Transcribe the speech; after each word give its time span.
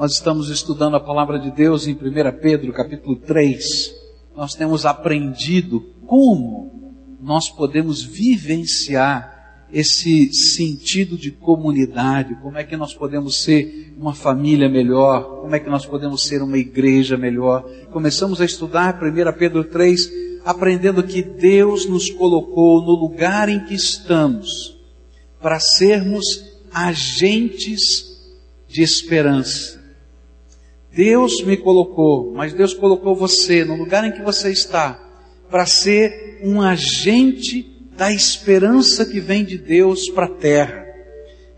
Nós 0.00 0.12
estamos 0.12 0.48
estudando 0.48 0.96
a 0.96 1.00
palavra 1.00 1.38
de 1.38 1.50
Deus 1.50 1.86
em 1.86 1.92
1 1.92 1.98
Pedro, 2.40 2.72
capítulo 2.72 3.16
3. 3.16 3.94
Nós 4.34 4.54
temos 4.54 4.86
aprendido 4.86 5.78
como 6.06 6.94
nós 7.20 7.50
podemos 7.50 8.02
vivenciar 8.02 9.66
esse 9.70 10.32
sentido 10.32 11.18
de 11.18 11.30
comunidade, 11.30 12.34
como 12.36 12.56
é 12.56 12.64
que 12.64 12.78
nós 12.78 12.94
podemos 12.94 13.42
ser 13.42 13.94
uma 13.98 14.14
família 14.14 14.70
melhor, 14.70 15.42
como 15.42 15.54
é 15.54 15.60
que 15.60 15.68
nós 15.68 15.84
podemos 15.84 16.22
ser 16.22 16.42
uma 16.42 16.56
igreja 16.56 17.18
melhor. 17.18 17.70
Começamos 17.92 18.40
a 18.40 18.46
estudar 18.46 18.98
1 19.02 19.38
Pedro 19.38 19.64
3, 19.64 20.10
aprendendo 20.46 21.02
que 21.02 21.20
Deus 21.20 21.84
nos 21.84 22.08
colocou 22.08 22.80
no 22.80 22.92
lugar 22.92 23.50
em 23.50 23.66
que 23.66 23.74
estamos 23.74 24.80
para 25.42 25.60
sermos 25.60 26.24
agentes 26.72 28.08
de 28.66 28.80
esperança. 28.80 29.79
Deus 30.92 31.42
me 31.44 31.56
colocou, 31.56 32.32
mas 32.34 32.52
Deus 32.52 32.74
colocou 32.74 33.14
você 33.14 33.64
no 33.64 33.76
lugar 33.76 34.04
em 34.04 34.12
que 34.12 34.22
você 34.22 34.50
está, 34.50 34.98
para 35.50 35.66
ser 35.66 36.40
um 36.42 36.60
agente 36.60 37.66
da 37.96 38.12
esperança 38.12 39.04
que 39.04 39.20
vem 39.20 39.44
de 39.44 39.58
Deus 39.58 40.08
para 40.08 40.26
a 40.26 40.34
terra. 40.34 40.84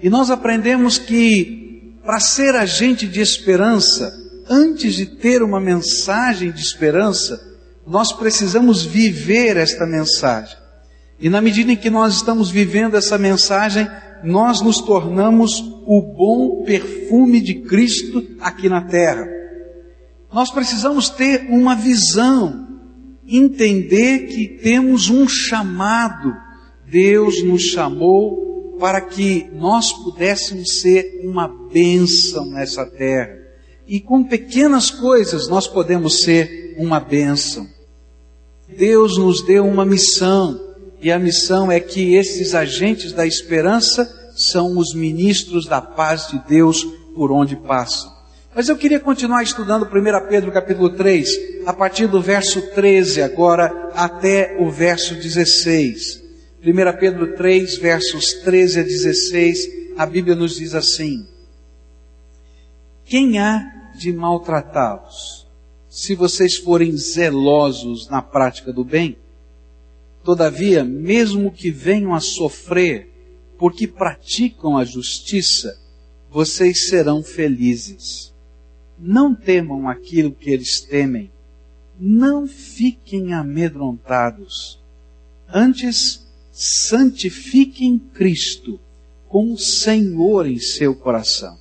E 0.03 0.11
nós 0.11 0.30
aprendemos 0.30 0.98
que, 0.98 1.95
para 2.05 2.19
ser 2.19 2.55
agente 2.56 3.06
de 3.06 3.20
esperança, 3.20 4.12
antes 4.51 4.95
de 4.95 5.06
ter 5.06 5.42
uma 5.42 5.61
mensagem 5.61 6.51
de 6.51 6.61
esperança, 6.61 7.41
nós 7.87 8.12
precisamos 8.12 8.84
viver 8.84 9.56
esta 9.56 9.87
mensagem. 9.87 10.56
E 11.19 11.28
na 11.28 11.41
medida 11.41 11.73
em 11.73 11.77
que 11.77 11.89
nós 11.89 12.17
estamos 12.17 12.51
vivendo 12.51 12.97
essa 12.97 13.17
mensagem, 13.17 13.89
nós 14.25 14.61
nos 14.61 14.81
tornamos 14.81 15.61
o 15.87 16.01
bom 16.01 16.62
perfume 16.65 17.41
de 17.41 17.55
Cristo 17.55 18.25
aqui 18.41 18.69
na 18.69 18.83
terra. 18.83 19.27
Nós 20.33 20.51
precisamos 20.51 21.11
ter 21.11 21.47
uma 21.51 21.75
visão, 21.75 22.67
entender 23.27 24.27
que 24.27 24.48
temos 24.62 25.11
um 25.11 25.29
chamado. 25.29 26.34
Deus 26.87 27.42
nos 27.42 27.62
chamou 27.62 28.77
para 28.79 29.01
que 29.01 29.47
nós 29.55 29.92
pudéssemos 29.92 30.81
ser 30.81 31.20
uma 31.25 31.48
bênção 31.73 32.47
nessa 32.47 32.86
terra. 32.86 33.39
E 33.86 34.01
com 34.01 34.25
pequenas 34.25 34.91
coisas 34.91 35.48
nós 35.48 35.67
podemos 35.67 36.23
ser 36.23 36.75
uma 36.79 36.98
bênção. 36.98 37.67
Deus 38.77 39.19
nos 39.19 39.42
deu 39.42 39.67
uma 39.67 39.84
missão, 39.84 40.59
e 41.03 41.11
a 41.11 41.19
missão 41.19 41.70
é 41.70 41.81
que 41.81 42.14
esses 42.14 42.55
agentes 42.55 43.12
da 43.12 43.27
esperança 43.27 44.31
são 44.36 44.78
os 44.78 44.95
ministros 44.95 45.67
da 45.67 45.83
paz 45.83 46.28
de 46.28 46.39
Deus 46.48 46.84
por 47.12 47.33
onde 47.33 47.56
passam. 47.56 48.12
Mas 48.55 48.69
eu 48.69 48.77
queria 48.77 49.00
continuar 49.00 49.42
estudando 49.42 49.84
1 49.84 50.28
Pedro 50.28 50.53
capítulo 50.53 50.91
3, 50.91 51.64
a 51.67 51.73
partir 51.73 52.06
do 52.06 52.20
verso 52.23 52.62
13 52.70 53.20
agora 53.20 53.91
até 53.95 54.56
o 54.61 54.70
verso 54.70 55.17
16. 55.17 56.23
1 56.64 56.98
Pedro 57.00 57.34
3, 57.34 57.78
versos 57.78 58.34
13 58.34 58.80
a 58.80 58.83
16, 58.84 59.69
a 59.98 60.06
Bíblia 60.06 60.36
nos 60.36 60.55
diz 60.55 60.73
assim: 60.73 61.27
Quem 63.05 63.41
há 63.41 63.91
de 63.97 64.12
maltratá-los, 64.12 65.48
se 65.89 66.14
vocês 66.14 66.56
forem 66.56 66.97
zelosos 66.97 68.08
na 68.08 68.23
prática 68.23 68.73
do 68.73 68.84
bem? 68.84 69.17
Todavia, 70.25 70.84
mesmo 70.84 71.51
que 71.51 71.70
venham 71.70 72.15
a 72.15 72.20
sofrer 72.20 73.09
porque 73.59 73.87
praticam 73.87 74.77
a 74.77 74.84
justiça, 74.84 75.79
vocês 76.31 76.89
serão 76.89 77.23
felizes. 77.23 78.33
Não 78.98 79.34
temam 79.34 79.89
aquilo 79.89 80.33
que 80.33 80.51
eles 80.51 80.81
temem. 80.81 81.31
Não 81.98 82.47
fiquem 82.47 83.33
amedrontados. 83.33 84.81
Antes, 85.48 86.27
santifiquem 86.52 87.98
Cristo 87.98 88.80
como 89.29 89.58
Senhor 89.58 90.46
em 90.46 90.58
seu 90.58 90.95
coração. 90.95 91.58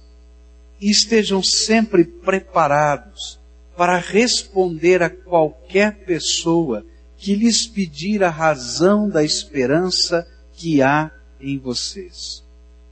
E 0.80 0.90
estejam 0.90 1.44
sempre 1.44 2.04
preparados 2.04 3.40
para 3.76 3.98
responder 3.98 5.02
a 5.02 5.10
qualquer 5.10 6.06
pessoa 6.06 6.86
que 7.22 7.36
lhes 7.36 7.68
pedir 7.68 8.24
a 8.24 8.32
razão 8.32 9.08
da 9.08 9.24
esperança 9.24 10.28
que 10.54 10.82
há 10.82 11.12
em 11.40 11.60
vocês. 11.60 12.44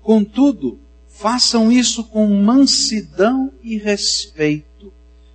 Contudo, 0.03 0.77
façam 1.07 1.71
isso 1.71 2.03
com 2.03 2.27
mansidão 2.27 3.51
e 3.63 3.79
respeito, 3.79 4.93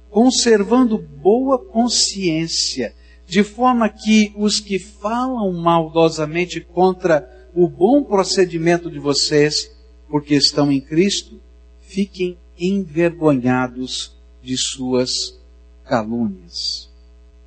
conservando 0.08 0.96
boa 0.96 1.58
consciência, 1.58 2.94
de 3.26 3.42
forma 3.42 3.88
que 3.88 4.32
os 4.36 4.60
que 4.60 4.78
falam 4.78 5.52
maldosamente 5.52 6.60
contra 6.60 7.28
o 7.52 7.66
bom 7.66 8.04
procedimento 8.04 8.88
de 8.88 9.00
vocês, 9.00 9.72
porque 10.08 10.36
estão 10.36 10.70
em 10.70 10.80
Cristo, 10.80 11.40
fiquem 11.80 12.38
envergonhados 12.56 14.14
de 14.40 14.56
suas 14.56 15.36
calúnias. 15.84 16.88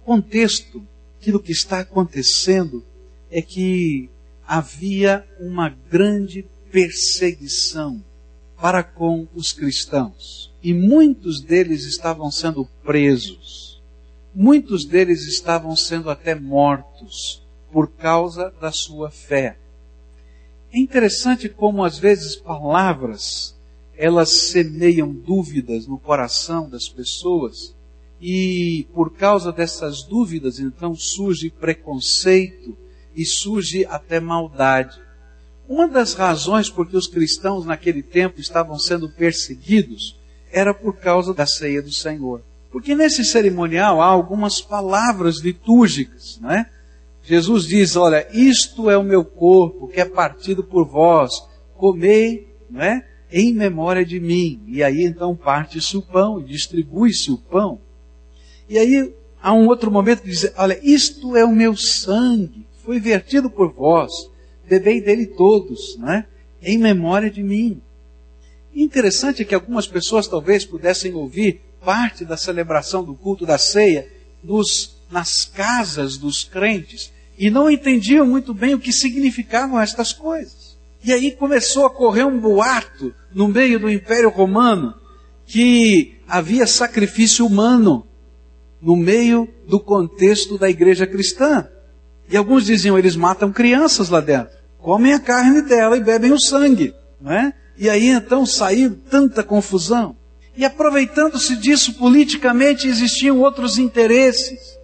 Contexto, 0.03 0.84
aquilo 1.27 1.41
que 1.41 1.51
está 1.51 1.81
acontecendo 1.81 2.81
é 3.29 3.41
que 3.41 4.09
havia 4.47 5.27
uma 5.41 5.67
grande 5.67 6.45
perseguição 6.71 8.01
para 8.55 8.81
com 8.81 9.27
os 9.35 9.51
cristãos. 9.51 10.53
E 10.63 10.73
muitos 10.73 11.41
deles 11.41 11.83
estavam 11.83 12.31
sendo 12.31 12.66
presos. 12.81 13.81
Muitos 14.33 14.85
deles 14.85 15.27
estavam 15.27 15.75
sendo 15.75 16.09
até 16.09 16.33
mortos 16.33 17.45
por 17.73 17.89
causa 17.89 18.49
da 18.61 18.71
sua 18.71 19.11
fé. 19.11 19.57
É 20.71 20.79
interessante 20.79 21.49
como 21.49 21.83
às 21.83 21.99
vezes 21.99 22.37
palavras 22.37 23.53
elas 23.97 24.29
semeiam 24.29 25.11
dúvidas 25.11 25.87
no 25.87 25.99
coração 25.99 26.69
das 26.69 26.87
pessoas 26.87 27.75
e 28.22 28.88
por 28.94 29.13
causa 29.13 29.51
dessas 29.51 30.03
dúvidas 30.03 30.59
então 30.59 30.95
surge 30.95 31.50
preconceito, 31.50 32.75
e 33.17 33.25
surge 33.25 33.83
até 33.89 34.19
maldade. 34.19 35.01
Uma 35.67 35.88
das 35.88 36.13
razões 36.13 36.69
por 36.69 36.88
que 36.88 36.95
os 36.95 37.07
cristãos 37.07 37.66
naquele 37.66 38.03
tempo 38.03 38.39
estavam 38.39 38.78
sendo 38.78 39.09
perseguidos 39.09 40.16
era 40.51 40.72
por 40.72 40.95
causa 40.97 41.33
da 41.33 41.47
ceia 41.47 41.81
do 41.81 41.91
Senhor. 41.91 42.41
Porque 42.72 42.94
nesse 42.94 43.25
cerimonial 43.25 44.00
há 44.01 44.05
algumas 44.05 44.61
palavras 44.61 45.39
litúrgicas, 45.39 46.38
não 46.39 46.51
é? 46.51 46.69
Jesus 47.23 47.66
diz: 47.66 47.95
Olha, 47.95 48.28
isto 48.31 48.89
é 48.89 48.97
o 48.97 49.03
meu 49.03 49.25
corpo 49.25 49.88
que 49.88 49.99
é 49.99 50.05
partido 50.05 50.63
por 50.63 50.85
vós, 50.85 51.34
comei, 51.75 52.47
não 52.69 52.81
é? 52.81 53.05
Em 53.31 53.51
memória 53.51 54.05
de 54.05 54.19
mim. 54.19 54.61
E 54.67 54.84
aí 54.84 55.03
então 55.03 55.35
parte-se 55.35 55.97
o 55.97 56.01
pão 56.01 56.39
e 56.39 56.44
distribui-se 56.44 57.31
o 57.31 57.38
pão. 57.38 57.81
E 58.69 58.78
aí 58.78 59.13
há 59.41 59.53
um 59.53 59.67
outro 59.67 59.91
momento 59.91 60.22
que 60.22 60.29
diz: 60.29 60.51
Olha, 60.57 60.79
isto 60.83 61.35
é 61.35 61.44
o 61.44 61.51
meu 61.51 61.75
sangue 61.75 62.67
foi 62.88 63.01
vertido 63.01 63.50
por 63.50 63.73
vós, 63.73 64.13
bebei 64.66 65.01
dele 65.01 65.25
todos, 65.25 65.97
né? 65.97 66.25
em 66.61 66.78
memória 66.78 67.29
de 67.29 67.44
mim. 67.44 67.81
interessante 68.73 69.44
que 69.44 69.53
algumas 69.53 69.85
pessoas 69.85 70.25
talvez 70.25 70.63
pudessem 70.63 71.13
ouvir 71.13 71.59
parte 71.83 72.23
da 72.23 72.38
celebração 72.38 73.03
do 73.03 73.13
culto 73.13 73.45
da 73.45 73.57
ceia 73.57 74.07
nos, 74.41 74.95
nas 75.11 75.44
casas 75.44 76.16
dos 76.16 76.45
crentes 76.45 77.11
e 77.38 77.49
não 77.49 77.69
entendiam 77.69 78.25
muito 78.25 78.53
bem 78.53 78.73
o 78.73 78.79
que 78.79 78.94
significavam 78.94 79.81
estas 79.81 80.13
coisas. 80.13 80.78
E 81.03 81.11
aí 81.11 81.31
começou 81.31 81.85
a 81.85 81.89
correr 81.89 82.23
um 82.23 82.39
boato 82.39 83.13
no 83.34 83.49
meio 83.49 83.79
do 83.79 83.89
Império 83.89 84.29
Romano 84.29 84.95
que 85.45 86.16
havia 86.25 86.66
sacrifício 86.66 87.46
humano 87.46 88.06
no 88.82 88.96
meio 88.96 89.47
do 89.68 89.79
contexto 89.79 90.58
da 90.58 90.70
igreja 90.70 91.08
cristã. 91.08 91.68
E 92.29 92.35
alguns 92.35 92.66
diziam, 92.66 92.97
eles 92.97 93.16
matam 93.16 93.52
crianças 93.52 94.09
lá 94.09 94.20
dentro, 94.20 94.56
comem 94.78 95.14
a 95.14 95.20
carne 95.20 95.62
dela 95.62 95.97
e 95.97 96.03
bebem 96.03 96.32
o 96.32 96.40
sangue, 96.40 96.94
não 97.22 97.32
é? 97.32 97.53
E 97.78 97.90
aí 97.90 98.09
então 98.09 98.46
saiu 98.46 98.97
tanta 99.09 99.44
confusão. 99.44 100.16
E 100.56 100.66
aproveitando-se 100.66 101.56
disso 101.56 101.94
politicamente, 101.94 102.88
existiam 102.88 103.40
outros 103.40 103.78
interesses. 103.78 104.78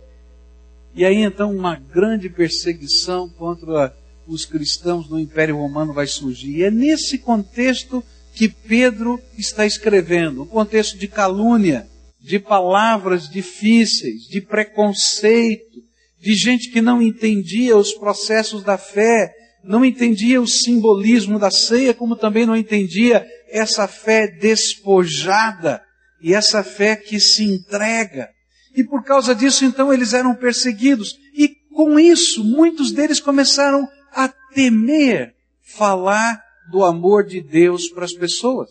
E 0.94 1.04
aí 1.04 1.18
então 1.18 1.52
uma 1.52 1.76
grande 1.76 2.30
perseguição 2.30 3.28
contra 3.28 3.94
os 4.28 4.46
cristãos 4.46 5.10
no 5.10 5.20
Império 5.20 5.58
Romano 5.58 5.94
vai 5.94 6.08
surgir. 6.08 6.58
E 6.58 6.64
é 6.64 6.72
nesse 6.72 7.18
contexto 7.18 8.04
que 8.34 8.48
Pedro 8.48 9.20
está 9.38 9.66
escrevendo, 9.66 10.44
um 10.44 10.48
contexto 10.48 10.98
de 10.98 11.08
calúnia, 11.08 11.88
de 12.24 12.40
palavras 12.40 13.30
difíceis, 13.30 14.22
de 14.30 14.40
preconceito, 14.40 15.84
de 16.22 16.34
gente 16.34 16.72
que 16.72 16.82
não 16.82 17.02
entendia 17.02 17.76
os 17.76 17.94
processos 17.94 18.64
da 18.64 18.78
fé, 18.78 19.30
não 19.62 19.84
entendia 19.84 20.42
o 20.42 20.48
simbolismo 20.48 21.38
da 21.38 21.52
ceia, 21.52 21.94
como 21.94 22.16
também 22.16 22.46
não 22.46 22.56
entendia 22.56 23.28
essa 23.50 23.90
fé 23.90 24.28
despojada 24.28 25.82
e 26.22 26.34
essa 26.34 26.64
fé 26.64 26.96
que 26.96 27.20
se 27.20 27.44
entrega. 27.44 28.30
E 28.74 28.86
por 28.86 29.04
causa 29.04 29.36
disso, 29.36 29.66
então, 29.66 29.94
eles 29.94 30.14
eram 30.14 30.34
perseguidos. 30.34 31.18
E 31.36 31.50
com 31.76 32.00
isso, 32.00 32.42
muitos 32.42 32.94
deles 32.94 33.20
começaram 33.20 33.86
a 34.14 34.30
temer 34.54 35.34
falar 35.62 36.42
do 36.72 36.86
amor 36.86 37.26
de 37.26 37.42
Deus 37.42 37.90
para 37.90 38.06
as 38.06 38.14
pessoas. 38.14 38.70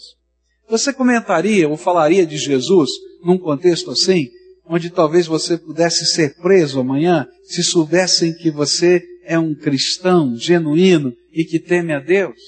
Você 0.69 0.91
comentaria 0.91 1.69
ou 1.69 1.77
falaria 1.77 2.25
de 2.25 2.39
Jesus 2.39 2.91
num 3.25 3.39
contexto 3.39 3.91
assim, 3.91 4.29
onde 4.67 4.91
talvez 4.91 5.27
você 5.27 5.57
pudesse 5.57 6.07
ser 6.07 6.37
preso 6.37 6.81
amanhã, 6.81 7.27
se 7.45 7.63
soubessem 7.63 8.33
que 8.35 8.51
você 8.51 9.03
é 9.25 9.39
um 9.39 9.55
cristão 9.55 10.37
genuíno 10.37 11.13
e 11.33 11.45
que 11.45 11.59
teme 11.59 11.93
a 11.93 12.01
Deus? 12.01 12.39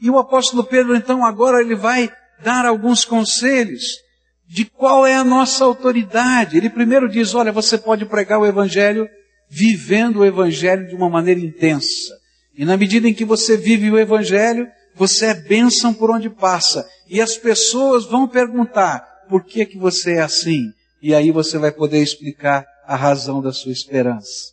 E 0.00 0.10
o 0.10 0.18
apóstolo 0.18 0.64
Pedro, 0.64 0.94
então, 0.94 1.24
agora 1.24 1.60
ele 1.60 1.74
vai 1.74 2.10
dar 2.42 2.66
alguns 2.66 3.04
conselhos 3.04 3.98
de 4.46 4.64
qual 4.64 5.06
é 5.06 5.14
a 5.14 5.24
nossa 5.24 5.64
autoridade. 5.64 6.56
Ele 6.56 6.68
primeiro 6.68 7.08
diz: 7.08 7.34
olha, 7.34 7.52
você 7.52 7.78
pode 7.78 8.04
pregar 8.04 8.38
o 8.38 8.46
Evangelho 8.46 9.08
vivendo 9.48 10.18
o 10.18 10.24
Evangelho 10.24 10.86
de 10.86 10.94
uma 10.94 11.08
maneira 11.08 11.40
intensa. 11.40 12.12
E 12.56 12.64
na 12.64 12.76
medida 12.76 13.08
em 13.08 13.14
que 13.14 13.24
você 13.24 13.56
vive 13.56 13.90
o 13.90 13.98
Evangelho, 13.98 14.66
você 14.94 15.26
é 15.26 15.34
bênção 15.34 15.92
por 15.92 16.10
onde 16.10 16.30
passa. 16.30 16.86
E 17.08 17.20
as 17.20 17.36
pessoas 17.36 18.04
vão 18.04 18.28
perguntar, 18.28 19.04
por 19.28 19.44
que 19.44 19.66
que 19.66 19.78
você 19.78 20.14
é 20.14 20.20
assim? 20.20 20.72
E 21.02 21.14
aí 21.14 21.30
você 21.30 21.58
vai 21.58 21.70
poder 21.70 22.02
explicar 22.02 22.64
a 22.86 22.96
razão 22.96 23.42
da 23.42 23.52
sua 23.52 23.72
esperança. 23.72 24.52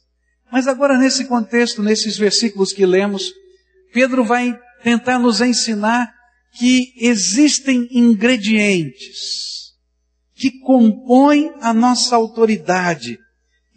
Mas 0.51 0.67
agora 0.67 0.97
nesse 0.97 1.25
contexto, 1.25 1.81
nesses 1.81 2.17
versículos 2.17 2.73
que 2.73 2.85
lemos, 2.85 3.31
Pedro 3.93 4.23
vai 4.23 4.57
tentar 4.83 5.19
nos 5.19 5.41
ensinar 5.41 6.11
que 6.57 6.93
existem 6.97 7.87
ingredientes 7.91 9.51
que 10.35 10.59
compõem 10.59 11.53
a 11.61 11.71
nossa 11.71 12.15
autoridade 12.15 13.19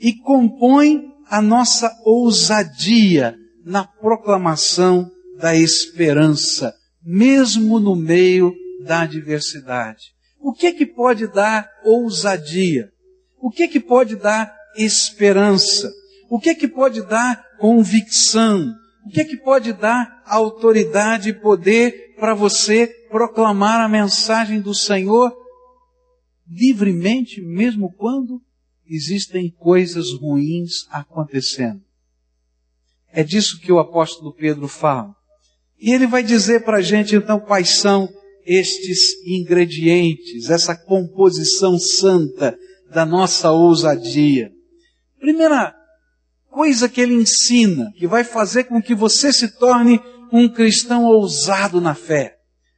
e 0.01 0.15
compõem 0.15 1.13
a 1.29 1.43
nossa 1.43 1.95
ousadia 2.05 3.37
na 3.65 3.85
proclamação 3.85 5.11
da 5.39 5.55
esperança, 5.55 6.75
mesmo 7.03 7.79
no 7.79 7.95
meio 7.95 8.53
da 8.85 9.03
adversidade. 9.03 10.14
O 10.45 10.53
que 10.53 10.67
é 10.67 10.73
que 10.73 10.85
pode 10.85 11.27
dar 11.27 11.67
ousadia? 11.83 12.93
O 13.41 13.51
que 13.51 13.63
é 13.63 13.67
que 13.67 13.81
pode 13.81 14.15
dar 14.15 14.55
esperança? 14.77 15.91
O 16.29 16.39
que 16.39 16.51
é 16.51 16.55
que 16.55 16.69
pode 16.69 17.01
dar 17.01 17.43
convicção? 17.59 18.71
O 19.07 19.09
que 19.09 19.23
é 19.23 19.25
que 19.25 19.39
pode 19.39 19.73
dar 19.73 20.23
autoridade 20.27 21.31
e 21.31 21.33
poder 21.33 22.15
para 22.21 22.35
você 22.35 22.87
proclamar 23.11 23.81
a 23.81 23.89
mensagem 23.89 24.61
do 24.61 24.75
Senhor 24.75 25.35
livremente, 26.47 27.41
mesmo 27.41 27.91
quando 27.95 28.39
existem 28.87 29.51
coisas 29.51 30.13
ruins 30.13 30.87
acontecendo? 30.91 31.81
É 33.11 33.25
disso 33.25 33.59
que 33.63 33.73
o 33.73 33.79
apóstolo 33.79 34.35
Pedro 34.35 34.69
fala. 34.69 35.17
E 35.81 35.91
ele 35.91 36.07
vai 36.07 36.23
dizer 36.23 36.67
para 36.67 36.77
a 36.77 36.83
gente 36.83 37.17
então 37.17 37.41
quais 37.41 37.81
são 37.81 38.07
estes 38.47 39.23
ingredientes, 39.27 40.51
essa 40.51 40.77
composição 40.77 41.79
santa 41.79 42.57
da 42.91 43.05
nossa 43.05 43.51
ousadia. 43.51 44.51
Primeira 45.19 45.75
coisa 46.51 46.89
que 46.89 47.01
ele 47.01 47.15
ensina, 47.15 47.93
que 47.97 48.07
vai 48.07 48.23
fazer 48.23 48.65
com 48.65 48.81
que 48.81 48.95
você 48.95 49.33
se 49.33 49.49
torne 49.59 50.01
um 50.33 50.49
cristão 50.49 51.05
ousado 51.05 51.81
na 51.81 51.95
fé. 51.95 52.37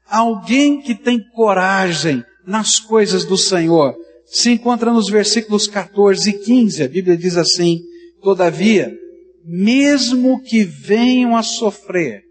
Alguém 0.09 0.81
que 0.81 0.95
tem 0.95 1.19
coragem 1.35 2.25
nas 2.47 2.79
coisas 2.79 3.25
do 3.25 3.37
Senhor. 3.37 3.95
Se 4.25 4.51
encontra 4.51 4.93
nos 4.93 5.09
versículos 5.09 5.67
14 5.67 6.31
e 6.31 6.33
15. 6.33 6.83
A 6.83 6.89
Bíblia 6.89 7.17
diz 7.17 7.37
assim: 7.37 7.81
Todavia, 8.23 8.93
mesmo 9.45 10.43
que 10.43 10.65
venham 10.65 11.37
a 11.37 11.43
sofrer, 11.43 12.23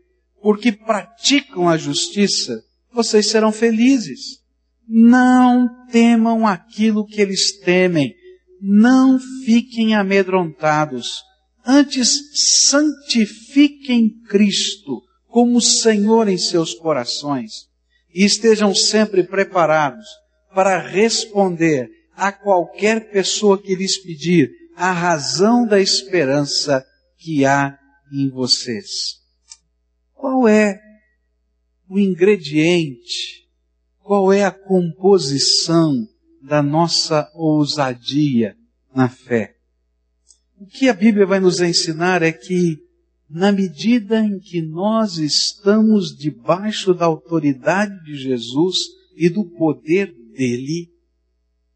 porque 0.42 0.72
praticam 0.72 1.68
a 1.68 1.78
justiça, 1.78 2.62
vocês 2.96 3.30
serão 3.30 3.52
felizes. 3.52 4.40
Não 4.88 5.68
temam 5.92 6.48
aquilo 6.48 7.06
que 7.06 7.22
eles 7.22 7.60
temem. 7.60 8.16
Não 8.62 9.20
fiquem 9.46 9.94
amedrontados. 9.94 11.22
Antes, 11.66 12.22
santifiquem 12.70 14.10
Cristo 14.30 15.02
como 15.28 15.60
Senhor 15.60 16.30
em 16.30 16.38
seus 16.38 16.74
corações 16.74 17.68
e 18.14 18.24
estejam 18.24 18.74
sempre 18.74 19.24
preparados 19.24 20.06
para 20.54 20.80
responder 20.80 21.90
a 22.16 22.32
qualquer 22.32 23.12
pessoa 23.12 23.62
que 23.62 23.76
lhes 23.76 23.98
pedir 23.98 24.50
a 24.76 24.92
razão 24.92 25.68
da 25.68 25.82
esperança 25.82 26.86
que 27.18 27.46
há 27.46 27.78
em 28.14 28.30
vocês. 28.30 29.20
Qual 30.14 30.48
é 30.48 30.80
o 31.90 32.00
ingrediente? 32.00 33.48
Qual 34.00 34.32
é 34.32 34.44
a 34.44 34.52
composição 34.52 36.08
da 36.42 36.62
nossa 36.62 37.30
ousadia 37.34 38.56
na 38.94 39.10
fé? 39.10 39.56
O 40.58 40.66
que 40.66 40.88
a 40.88 40.94
Bíblia 40.94 41.26
vai 41.26 41.40
nos 41.40 41.60
ensinar 41.60 42.22
é 42.22 42.32
que, 42.32 42.78
na 43.30 43.52
medida 43.52 44.20
em 44.20 44.40
que 44.40 44.62
nós 44.62 45.18
estamos 45.18 46.16
debaixo 46.16 46.94
da 46.94 47.06
autoridade 47.06 47.94
de 48.04 48.16
Jesus 48.16 48.78
e 49.16 49.30
do 49.30 49.44
poder 49.44 50.14
dele, 50.36 50.92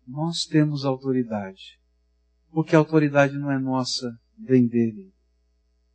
nós 0.08 0.46
temos 0.46 0.86
autoridade. 0.86 1.80
Porque 2.52 2.76
a 2.76 2.80
autoridade 2.80 3.38
não 3.38 3.52
é 3.52 3.60
nossa, 3.60 4.12
vem 4.38 4.66
dele. 4.68 5.12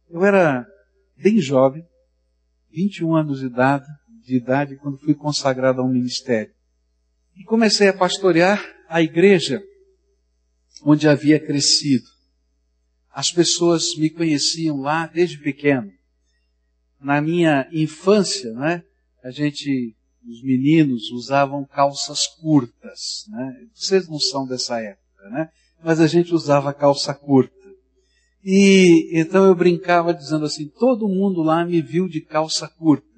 Eu 0.08 0.24
era 0.24 0.66
bem 1.16 1.38
jovem, 1.38 1.84
21 2.70 3.14
anos 3.14 3.40
de 3.40 3.46
idade, 3.46 3.86
de 4.24 4.36
idade 4.36 4.76
quando 4.76 4.98
fui 4.98 5.14
consagrado 5.14 5.80
a 5.80 5.84
um 5.84 5.92
ministério. 5.92 6.52
E 7.36 7.44
comecei 7.44 7.88
a 7.88 7.92
pastorear 7.92 8.64
a 8.88 9.02
igreja 9.02 9.62
onde 10.82 11.08
havia 11.08 11.38
crescido. 11.38 12.06
As 13.12 13.30
pessoas 13.30 13.96
me 13.96 14.10
conheciam 14.10 14.80
lá 14.80 15.06
desde 15.06 15.38
pequeno. 15.38 15.92
Na 17.00 17.20
minha 17.20 17.68
infância, 17.72 18.52
né, 18.54 18.82
a 19.22 19.30
gente, 19.30 19.94
os 20.26 20.42
meninos 20.42 21.10
usavam 21.10 21.64
calças 21.64 22.26
curtas, 22.26 23.24
né? 23.28 23.66
Vocês 23.74 24.08
não 24.08 24.18
são 24.18 24.46
dessa 24.46 24.80
época, 24.80 25.28
né? 25.30 25.48
Mas 25.82 26.00
a 26.00 26.06
gente 26.06 26.34
usava 26.34 26.72
calça 26.72 27.14
curta. 27.14 27.54
E 28.42 29.10
então 29.12 29.44
eu 29.44 29.54
brincava 29.54 30.12
dizendo 30.12 30.44
assim: 30.44 30.68
todo 30.68 31.08
mundo 31.08 31.42
lá 31.42 31.64
me 31.64 31.80
viu 31.80 32.08
de 32.08 32.20
calça 32.20 32.68
curta. 32.68 33.13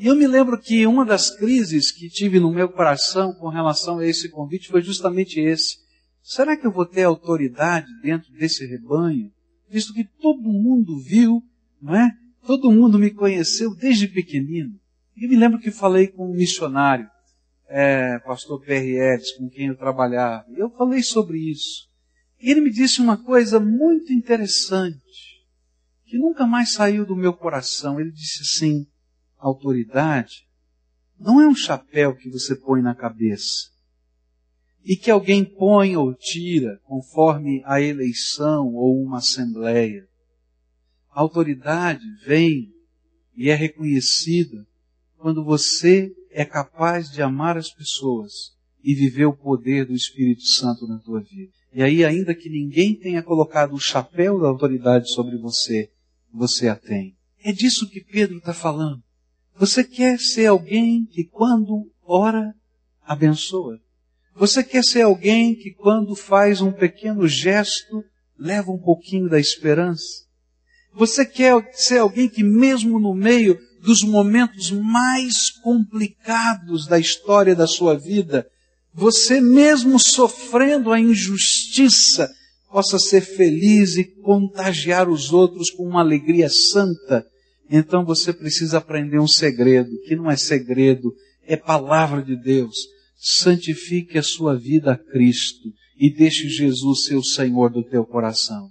E 0.00 0.06
eu 0.06 0.16
me 0.16 0.26
lembro 0.26 0.58
que 0.58 0.86
uma 0.86 1.04
das 1.04 1.28
crises 1.28 1.92
que 1.92 2.08
tive 2.08 2.40
no 2.40 2.50
meu 2.50 2.70
coração 2.70 3.34
com 3.34 3.50
relação 3.50 3.98
a 3.98 4.06
esse 4.06 4.30
convite 4.30 4.68
foi 4.68 4.80
justamente 4.80 5.38
esse. 5.38 5.76
Será 6.22 6.56
que 6.56 6.66
eu 6.66 6.72
vou 6.72 6.86
ter 6.86 7.02
autoridade 7.02 7.86
dentro 8.00 8.32
desse 8.32 8.64
rebanho? 8.64 9.30
Visto 9.68 9.92
que 9.92 10.02
todo 10.02 10.40
mundo 10.40 10.98
viu, 10.98 11.42
não 11.82 11.94
é? 11.94 12.10
Todo 12.46 12.72
mundo 12.72 12.98
me 12.98 13.10
conheceu 13.10 13.74
desde 13.74 14.08
pequenino. 14.08 14.74
E 15.14 15.26
eu 15.26 15.28
me 15.28 15.36
lembro 15.36 15.60
que 15.60 15.70
falei 15.70 16.06
com 16.06 16.30
um 16.30 16.34
missionário, 16.34 17.06
é, 17.68 18.18
pastor. 18.20 18.58
Edson, 18.66 19.36
com 19.36 19.50
quem 19.50 19.66
eu 19.66 19.76
trabalhava. 19.76 20.46
Eu 20.56 20.70
falei 20.70 21.02
sobre 21.02 21.36
isso. 21.38 21.90
E 22.40 22.50
ele 22.50 22.62
me 22.62 22.70
disse 22.70 23.02
uma 23.02 23.18
coisa 23.18 23.60
muito 23.60 24.14
interessante, 24.14 25.44
que 26.06 26.16
nunca 26.16 26.46
mais 26.46 26.72
saiu 26.72 27.04
do 27.04 27.14
meu 27.14 27.34
coração. 27.34 28.00
Ele 28.00 28.10
disse 28.10 28.40
assim: 28.40 28.86
autoridade 29.46 30.46
não 31.18 31.40
é 31.40 31.46
um 31.46 31.54
chapéu 31.54 32.14
que 32.14 32.30
você 32.30 32.56
põe 32.56 32.80
na 32.80 32.94
cabeça 32.94 33.70
e 34.84 34.96
que 34.96 35.10
alguém 35.10 35.44
põe 35.44 35.96
ou 35.96 36.14
tira 36.14 36.80
conforme 36.84 37.62
a 37.64 37.80
eleição 37.80 38.74
ou 38.74 39.00
uma 39.02 39.18
assembleia. 39.18 40.08
A 41.10 41.20
autoridade 41.20 42.04
vem 42.24 42.72
e 43.36 43.50
é 43.50 43.54
reconhecida 43.54 44.66
quando 45.18 45.44
você 45.44 46.14
é 46.30 46.44
capaz 46.44 47.10
de 47.10 47.20
amar 47.20 47.58
as 47.58 47.70
pessoas 47.70 48.56
e 48.82 48.94
viver 48.94 49.26
o 49.26 49.36
poder 49.36 49.84
do 49.84 49.92
Espírito 49.92 50.42
Santo 50.42 50.86
na 50.86 50.98
tua 50.98 51.20
vida. 51.20 51.52
E 51.72 51.82
aí, 51.82 52.04
ainda 52.04 52.34
que 52.34 52.48
ninguém 52.48 52.94
tenha 52.94 53.22
colocado 53.22 53.74
o 53.74 53.80
chapéu 53.80 54.40
da 54.40 54.48
autoridade 54.48 55.12
sobre 55.12 55.36
você, 55.36 55.90
você 56.32 56.68
a 56.68 56.76
tem. 56.76 57.16
É 57.42 57.52
disso 57.52 57.88
que 57.88 58.00
Pedro 58.00 58.38
está 58.38 58.54
falando. 58.54 59.02
Você 59.60 59.84
quer 59.84 60.18
ser 60.18 60.46
alguém 60.46 61.04
que 61.04 61.22
quando 61.22 61.86
ora, 62.02 62.54
abençoa. 63.04 63.78
Você 64.34 64.64
quer 64.64 64.82
ser 64.82 65.02
alguém 65.02 65.54
que 65.54 65.70
quando 65.70 66.16
faz 66.16 66.62
um 66.62 66.72
pequeno 66.72 67.28
gesto, 67.28 68.02
leva 68.38 68.72
um 68.72 68.78
pouquinho 68.78 69.28
da 69.28 69.38
esperança. 69.38 70.24
Você 70.94 71.26
quer 71.26 71.62
ser 71.74 71.98
alguém 71.98 72.26
que 72.26 72.42
mesmo 72.42 72.98
no 72.98 73.14
meio 73.14 73.58
dos 73.82 74.00
momentos 74.02 74.70
mais 74.70 75.50
complicados 75.62 76.86
da 76.86 76.98
história 76.98 77.54
da 77.54 77.66
sua 77.66 77.98
vida, 77.98 78.46
você 78.94 79.42
mesmo 79.42 79.98
sofrendo 79.98 80.90
a 80.90 80.98
injustiça, 80.98 82.30
possa 82.72 82.98
ser 82.98 83.20
feliz 83.20 83.98
e 83.98 84.04
contagiar 84.04 85.06
os 85.06 85.34
outros 85.34 85.68
com 85.68 85.86
uma 85.86 86.00
alegria 86.00 86.48
santa, 86.48 87.26
então 87.70 88.04
você 88.04 88.32
precisa 88.32 88.78
aprender 88.78 89.20
um 89.20 89.28
segredo, 89.28 89.90
que 90.06 90.16
não 90.16 90.28
é 90.28 90.36
segredo, 90.36 91.14
é 91.46 91.56
palavra 91.56 92.20
de 92.20 92.36
Deus. 92.36 92.74
Santifique 93.16 94.18
a 94.18 94.22
sua 94.22 94.56
vida 94.56 94.92
a 94.92 94.96
Cristo 94.96 95.68
e 95.96 96.12
deixe 96.12 96.48
Jesus 96.48 97.04
ser 97.04 97.14
o 97.14 97.22
Senhor 97.22 97.70
do 97.70 97.84
teu 97.84 98.04
coração. 98.04 98.68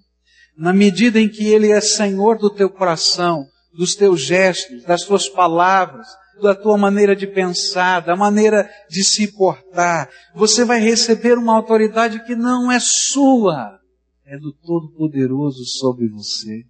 Na 0.58 0.74
medida 0.74 1.20
em 1.20 1.30
que 1.30 1.46
Ele 1.46 1.72
é 1.72 1.80
Senhor 1.80 2.38
do 2.38 2.50
teu 2.50 2.70
coração, 2.70 3.46
dos 3.74 3.96
teus 3.96 4.20
gestos, 4.20 4.84
das 4.84 5.04
tuas 5.04 5.30
palavras, 5.30 6.08
da 6.42 6.56
tua 6.56 6.78
maneira 6.78 7.16
de 7.16 7.28
pensar, 7.28 8.02
da 8.02 8.16
maneira 8.16 8.70
de 8.90 9.04
se 9.04 9.32
portar, 9.32 10.10
você 10.36 10.66
vai 10.66 10.82
receber 10.82 11.38
uma 11.38 11.56
autoridade 11.56 12.26
que 12.26 12.36
não 12.36 12.72
é 12.72 12.80
sua, 12.82 13.80
é 14.26 14.38
do 14.38 14.52
Todo-Poderoso 14.52 15.64
sobre 15.66 16.08
você. 16.08 16.66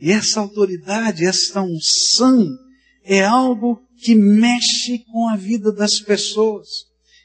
E 0.00 0.10
essa 0.10 0.40
autoridade, 0.40 1.24
essa 1.24 1.62
unção, 1.62 2.46
é 3.04 3.24
algo 3.24 3.80
que 3.96 4.14
mexe 4.14 4.98
com 5.10 5.28
a 5.28 5.36
vida 5.36 5.72
das 5.72 6.00
pessoas. 6.00 6.68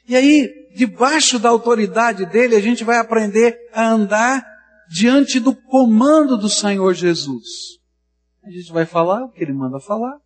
E 0.08 0.16
aí, 0.16 0.48
debaixo 0.74 1.38
da 1.38 1.48
autoridade 1.48 2.26
dele, 2.26 2.56
a 2.56 2.60
gente 2.60 2.84
vai 2.84 2.98
aprender 2.98 3.56
a 3.72 3.90
andar 3.90 4.44
diante 4.90 5.38
do 5.38 5.54
comando 5.54 6.36
do 6.36 6.48
Senhor 6.48 6.94
Jesus. 6.94 7.78
A 8.42 8.50
gente 8.50 8.72
vai 8.72 8.86
falar 8.86 9.24
o 9.24 9.30
que 9.30 9.42
ele 9.42 9.52
manda 9.52 9.78
falar. 9.78 10.18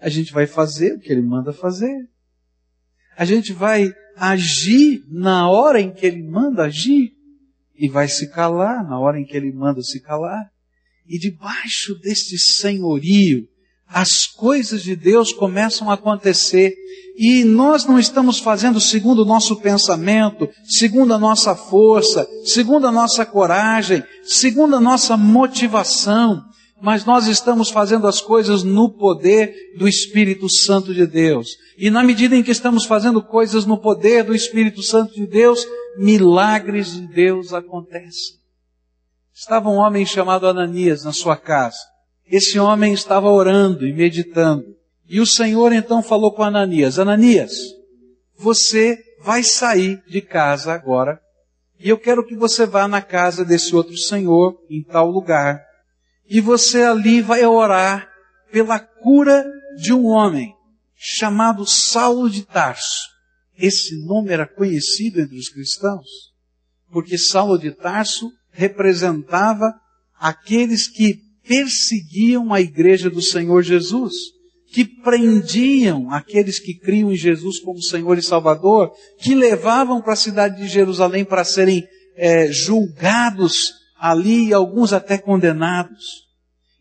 A 0.00 0.08
gente 0.08 0.32
vai 0.32 0.46
fazer 0.46 0.94
o 0.94 1.00
que 1.00 1.10
ele 1.10 1.22
manda 1.22 1.52
fazer. 1.52 2.08
A 3.16 3.24
gente 3.24 3.52
vai 3.52 3.92
agir 4.16 5.02
na 5.08 5.48
hora 5.50 5.80
em 5.80 5.92
que 5.92 6.06
ele 6.06 6.22
manda 6.22 6.64
agir. 6.64 7.14
E 7.74 7.88
vai 7.88 8.08
se 8.08 8.30
calar 8.30 8.86
na 8.86 8.98
hora 8.98 9.18
em 9.18 9.24
que 9.24 9.36
ele 9.36 9.52
manda 9.52 9.82
se 9.82 10.00
calar. 10.00 10.50
E 11.08 11.18
debaixo 11.18 11.94
deste 12.00 12.36
senhorio, 12.38 13.46
as 13.88 14.26
coisas 14.26 14.82
de 14.82 14.96
Deus 14.96 15.32
começam 15.32 15.90
a 15.90 15.94
acontecer. 15.94 16.74
E 17.16 17.44
nós 17.44 17.86
não 17.86 17.98
estamos 17.98 18.38
fazendo 18.38 18.80
segundo 18.80 19.22
o 19.22 19.24
nosso 19.24 19.56
pensamento, 19.56 20.48
segundo 20.64 21.14
a 21.14 21.18
nossa 21.18 21.54
força, 21.54 22.26
segundo 22.44 22.86
a 22.86 22.92
nossa 22.92 23.24
coragem, 23.24 24.02
segundo 24.24 24.76
a 24.76 24.80
nossa 24.80 25.16
motivação, 25.16 26.42
mas 26.80 27.06
nós 27.06 27.26
estamos 27.26 27.70
fazendo 27.70 28.06
as 28.06 28.20
coisas 28.20 28.62
no 28.62 28.90
poder 28.90 29.54
do 29.78 29.88
Espírito 29.88 30.46
Santo 30.52 30.92
de 30.92 31.06
Deus. 31.06 31.56
E 31.78 31.88
na 31.88 32.02
medida 32.02 32.36
em 32.36 32.42
que 32.42 32.50
estamos 32.50 32.84
fazendo 32.84 33.22
coisas 33.22 33.64
no 33.64 33.78
poder 33.78 34.24
do 34.24 34.34
Espírito 34.34 34.82
Santo 34.82 35.14
de 35.14 35.26
Deus, 35.26 35.66
milagres 35.96 36.92
de 36.92 37.06
Deus 37.06 37.54
acontecem. 37.54 38.36
Estava 39.38 39.68
um 39.68 39.74
homem 39.74 40.06
chamado 40.06 40.46
Ananias 40.46 41.04
na 41.04 41.12
sua 41.12 41.36
casa. 41.36 41.76
Esse 42.26 42.58
homem 42.58 42.94
estava 42.94 43.28
orando 43.28 43.86
e 43.86 43.92
meditando. 43.92 44.64
E 45.06 45.20
o 45.20 45.26
Senhor 45.26 45.74
então 45.74 46.02
falou 46.02 46.32
com 46.32 46.42
Ananias: 46.42 46.98
Ananias, 46.98 47.52
você 48.34 48.98
vai 49.22 49.42
sair 49.42 50.02
de 50.08 50.22
casa 50.22 50.72
agora. 50.72 51.20
E 51.78 51.86
eu 51.90 51.98
quero 51.98 52.26
que 52.26 52.34
você 52.34 52.64
vá 52.64 52.88
na 52.88 53.02
casa 53.02 53.44
desse 53.44 53.76
outro 53.76 53.94
senhor, 53.98 54.58
em 54.70 54.82
tal 54.82 55.10
lugar. 55.10 55.62
E 56.26 56.40
você 56.40 56.84
ali 56.84 57.20
vai 57.20 57.44
orar 57.44 58.08
pela 58.50 58.78
cura 58.78 59.44
de 59.76 59.92
um 59.92 60.06
homem 60.06 60.54
chamado 60.94 61.66
Saulo 61.66 62.30
de 62.30 62.42
Tarso. 62.42 63.06
Esse 63.58 64.02
nome 64.06 64.32
era 64.32 64.46
conhecido 64.46 65.20
entre 65.20 65.36
os 65.36 65.50
cristãos, 65.50 66.08
porque 66.90 67.18
Saulo 67.18 67.58
de 67.58 67.70
Tarso 67.70 68.32
representava 68.56 69.72
aqueles 70.18 70.88
que 70.88 71.20
perseguiam 71.46 72.52
a 72.52 72.60
igreja 72.60 73.08
do 73.08 73.22
Senhor 73.22 73.62
Jesus, 73.62 74.12
que 74.72 74.84
prendiam 74.84 76.10
aqueles 76.10 76.58
que 76.58 76.74
criam 76.74 77.12
em 77.12 77.16
Jesus 77.16 77.60
como 77.60 77.80
Senhor 77.80 78.18
e 78.18 78.22
Salvador, 78.22 78.90
que 79.20 79.34
levavam 79.34 80.02
para 80.02 80.14
a 80.14 80.16
cidade 80.16 80.56
de 80.56 80.68
Jerusalém 80.68 81.24
para 81.24 81.44
serem 81.44 81.86
é, 82.16 82.50
julgados 82.50 83.72
ali 83.98 84.48
e 84.48 84.54
alguns 84.54 84.92
até 84.92 85.18
condenados. 85.18 86.26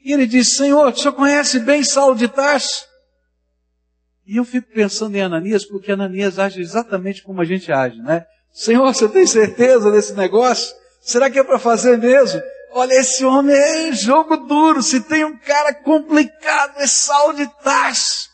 E 0.04 0.14
ele 0.14 0.26
diz, 0.26 0.50
Senhor, 0.50 0.92
o 0.92 0.98
senhor 0.98 1.14
conhece 1.14 1.60
bem 1.60 1.84
Saulo 1.84 2.16
de 2.16 2.28
Tarso? 2.28 2.86
E 4.28 4.38
eu 4.38 4.46
fico 4.46 4.72
pensando 4.74 5.16
em 5.16 5.22
Ananias, 5.22 5.66
porque 5.66 5.92
Ananias 5.92 6.40
age 6.40 6.60
exatamente 6.60 7.22
como 7.22 7.42
a 7.42 7.46
gente 7.46 7.72
age, 7.72 7.98
né? 8.02 8.26
Senhor, 8.52 8.94
você 8.94 9.08
tem 9.08 9.28
certeza 9.28 9.92
desse 9.92 10.14
negócio? 10.14 10.74
Será 11.06 11.30
que 11.30 11.38
é 11.38 11.44
para 11.44 11.60
fazer 11.60 12.00
mesmo? 12.00 12.42
Olha, 12.72 12.96
esse 12.96 13.24
homem 13.24 13.56
é 13.56 13.94
jogo 13.94 14.38
duro. 14.38 14.82
Se 14.82 15.00
tem 15.02 15.24
um 15.24 15.38
cara 15.38 15.72
complicado, 15.72 16.80
é 16.80 16.88
Saulo 16.88 17.36
de 17.36 17.48
Tarso. 17.64 18.28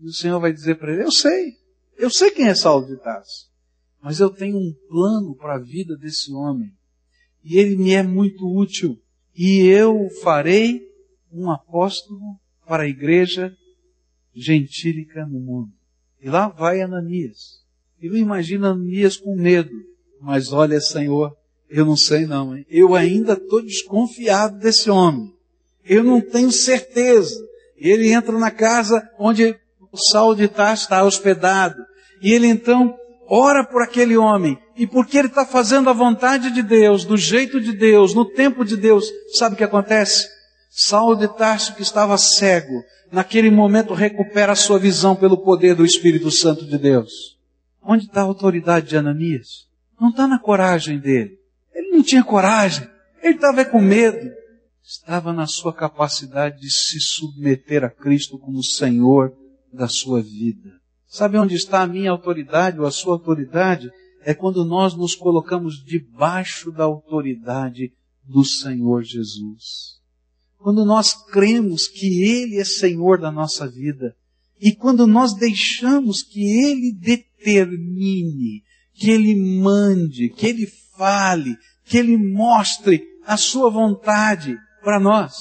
E 0.00 0.06
o 0.06 0.12
Senhor 0.12 0.38
vai 0.38 0.52
dizer 0.52 0.76
para 0.76 0.92
ele, 0.92 1.02
eu 1.02 1.10
sei. 1.10 1.56
Eu 1.98 2.08
sei 2.08 2.30
quem 2.30 2.46
é 2.46 2.54
Saulo 2.54 2.86
de 2.86 2.96
Tarso. 3.02 3.50
Mas 4.00 4.20
eu 4.20 4.30
tenho 4.30 4.56
um 4.56 4.72
plano 4.88 5.34
para 5.34 5.56
a 5.56 5.58
vida 5.58 5.96
desse 5.96 6.32
homem. 6.32 6.72
E 7.42 7.58
ele 7.58 7.74
me 7.74 7.92
é 7.94 8.02
muito 8.04 8.46
útil. 8.48 8.96
E 9.34 9.66
eu 9.66 10.08
farei 10.22 10.86
um 11.32 11.50
apóstolo 11.50 12.38
para 12.64 12.84
a 12.84 12.88
igreja 12.88 13.52
gentílica 14.32 15.26
no 15.26 15.40
mundo. 15.40 15.72
E 16.22 16.30
lá 16.30 16.46
vai 16.46 16.80
Ananias. 16.80 17.64
Eu 18.00 18.16
imagino 18.16 18.66
Ananias 18.66 19.16
com 19.16 19.34
medo. 19.34 19.74
Mas 20.20 20.52
olha, 20.52 20.80
Senhor, 20.80 21.36
eu 21.68 21.84
não 21.84 21.96
sei 21.96 22.26
não, 22.26 22.56
hein? 22.56 22.66
Eu 22.70 22.94
ainda 22.94 23.32
estou 23.32 23.62
desconfiado 23.62 24.58
desse 24.58 24.90
homem. 24.90 25.32
Eu 25.84 26.02
não 26.02 26.20
tenho 26.20 26.50
certeza. 26.52 27.34
Ele 27.76 28.12
entra 28.12 28.38
na 28.38 28.50
casa 28.50 29.02
onde 29.18 29.56
o 29.92 29.96
Saulo 30.10 30.36
de 30.36 30.48
Tarso 30.48 30.84
está 30.84 31.04
hospedado. 31.04 31.76
E 32.22 32.32
ele 32.32 32.46
então 32.46 32.96
ora 33.28 33.64
por 33.64 33.82
aquele 33.82 34.16
homem. 34.16 34.58
E 34.76 34.86
porque 34.86 35.18
ele 35.18 35.28
está 35.28 35.44
fazendo 35.44 35.90
a 35.90 35.92
vontade 35.92 36.50
de 36.50 36.62
Deus, 36.62 37.04
do 37.04 37.16
jeito 37.16 37.60
de 37.60 37.72
Deus, 37.72 38.14
no 38.14 38.24
tempo 38.24 38.64
de 38.64 38.76
Deus, 38.76 39.08
sabe 39.34 39.54
o 39.54 39.58
que 39.58 39.64
acontece? 39.64 40.28
Saulo 40.70 41.16
de 41.16 41.28
Tarso, 41.28 41.74
que 41.74 41.82
estava 41.82 42.18
cego, 42.18 42.82
naquele 43.12 43.50
momento 43.50 43.94
recupera 43.94 44.52
a 44.52 44.56
sua 44.56 44.78
visão 44.78 45.14
pelo 45.14 45.38
poder 45.38 45.76
do 45.76 45.84
Espírito 45.84 46.30
Santo 46.32 46.66
de 46.66 46.76
Deus. 46.76 47.38
Onde 47.80 48.06
está 48.06 48.22
a 48.22 48.24
autoridade 48.24 48.88
de 48.88 48.96
Ananias? 48.96 49.68
Não 50.00 50.10
está 50.10 50.26
na 50.26 50.40
coragem 50.40 50.98
dele 50.98 51.43
não 51.90 52.02
tinha 52.02 52.24
coragem, 52.24 52.88
ele 53.22 53.36
estava 53.36 53.64
com 53.64 53.80
medo. 53.80 54.30
Estava 54.82 55.32
na 55.32 55.46
sua 55.46 55.72
capacidade 55.72 56.60
de 56.60 56.70
se 56.70 57.00
submeter 57.00 57.82
a 57.82 57.88
Cristo 57.88 58.38
como 58.38 58.62
Senhor 58.62 59.32
da 59.72 59.88
sua 59.88 60.20
vida. 60.20 60.78
Sabe 61.06 61.38
onde 61.38 61.54
está 61.54 61.82
a 61.82 61.86
minha 61.86 62.10
autoridade 62.10 62.78
ou 62.78 62.86
a 62.86 62.90
sua 62.90 63.14
autoridade? 63.14 63.90
É 64.22 64.34
quando 64.34 64.64
nós 64.64 64.94
nos 64.94 65.14
colocamos 65.14 65.82
debaixo 65.82 66.70
da 66.70 66.84
autoridade 66.84 67.92
do 68.22 68.44
Senhor 68.44 69.02
Jesus. 69.02 70.00
Quando 70.58 70.84
nós 70.84 71.14
cremos 71.14 71.88
que 71.88 72.22
Ele 72.22 72.58
é 72.58 72.64
Senhor 72.64 73.18
da 73.18 73.30
nossa 73.30 73.66
vida 73.66 74.14
e 74.60 74.74
quando 74.74 75.06
nós 75.06 75.34
deixamos 75.34 76.22
que 76.22 76.42
Ele 76.42 76.92
determine, 76.92 78.62
que 78.94 79.10
Ele 79.10 79.34
mande, 79.34 80.28
que 80.30 80.46
Ele 80.46 80.66
fale, 80.96 81.56
que 81.84 81.98
Ele 81.98 82.16
mostre 82.16 83.02
a 83.26 83.36
sua 83.36 83.70
vontade 83.70 84.56
para 84.82 85.00
nós. 85.00 85.34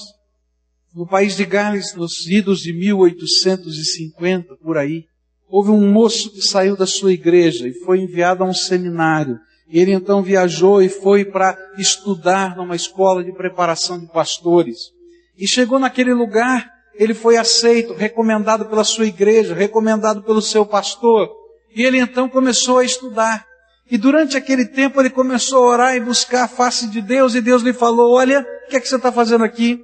No 0.96 1.08
país 1.08 1.36
de 1.36 1.46
Gales, 1.46 1.96
nos 1.96 2.28
idos 2.28 2.60
de 2.60 2.72
1850, 2.72 4.56
por 4.58 4.78
aí, 4.78 5.06
houve 5.50 5.72
um 5.72 5.92
moço 5.92 6.32
que 6.32 6.42
saiu 6.42 6.78
da 6.78 6.86
sua 6.86 7.12
igreja 7.14 7.68
e 7.68 7.74
foi 7.74 8.00
enviado 8.00 8.44
a 8.44 8.48
um 8.48 8.54
seminário. 8.54 9.40
Ele 9.68 9.92
então 9.92 10.22
viajou 10.22 10.82
e 10.82 10.90
foi 10.90 11.26
para 11.26 11.58
estudar 11.78 12.56
numa 12.56 12.76
escola 12.76 13.24
de 13.24 13.32
preparação 13.32 14.00
de 14.00 14.06
pastores. 14.08 14.92
E 15.38 15.48
chegou 15.48 15.80
naquele 15.80 16.14
lugar, 16.14 16.70
ele 16.94 17.16
foi 17.16 17.38
aceito, 17.38 17.94
recomendado 17.94 18.66
pela 18.66 18.84
sua 18.84 19.08
igreja, 19.08 19.56
recomendado 19.56 20.22
pelo 20.22 20.42
seu 20.42 20.64
pastor. 20.64 21.30
E 21.76 21.82
ele 21.82 21.98
então 21.98 22.30
começou 22.30 22.78
a 22.78 22.86
estudar. 22.86 23.48
E 23.94 23.98
durante 24.00 24.36
aquele 24.36 24.66
tempo 24.66 25.00
ele 25.00 25.12
começou 25.12 25.66
a 25.66 25.68
orar 25.68 25.96
e 25.96 26.00
buscar 26.00 26.46
a 26.46 26.48
face 26.48 26.88
de 26.88 27.00
Deus, 27.00 27.36
e 27.36 27.42
Deus 27.42 27.62
lhe 27.62 27.74
falou: 27.74 28.16
Olha, 28.16 28.40
o 28.40 28.68
que 28.68 28.76
é 28.76 28.80
que 28.80 28.90
você 28.90 28.96
está 28.96 29.12
fazendo 29.12 29.44
aqui? 29.44 29.74
Ele 29.74 29.82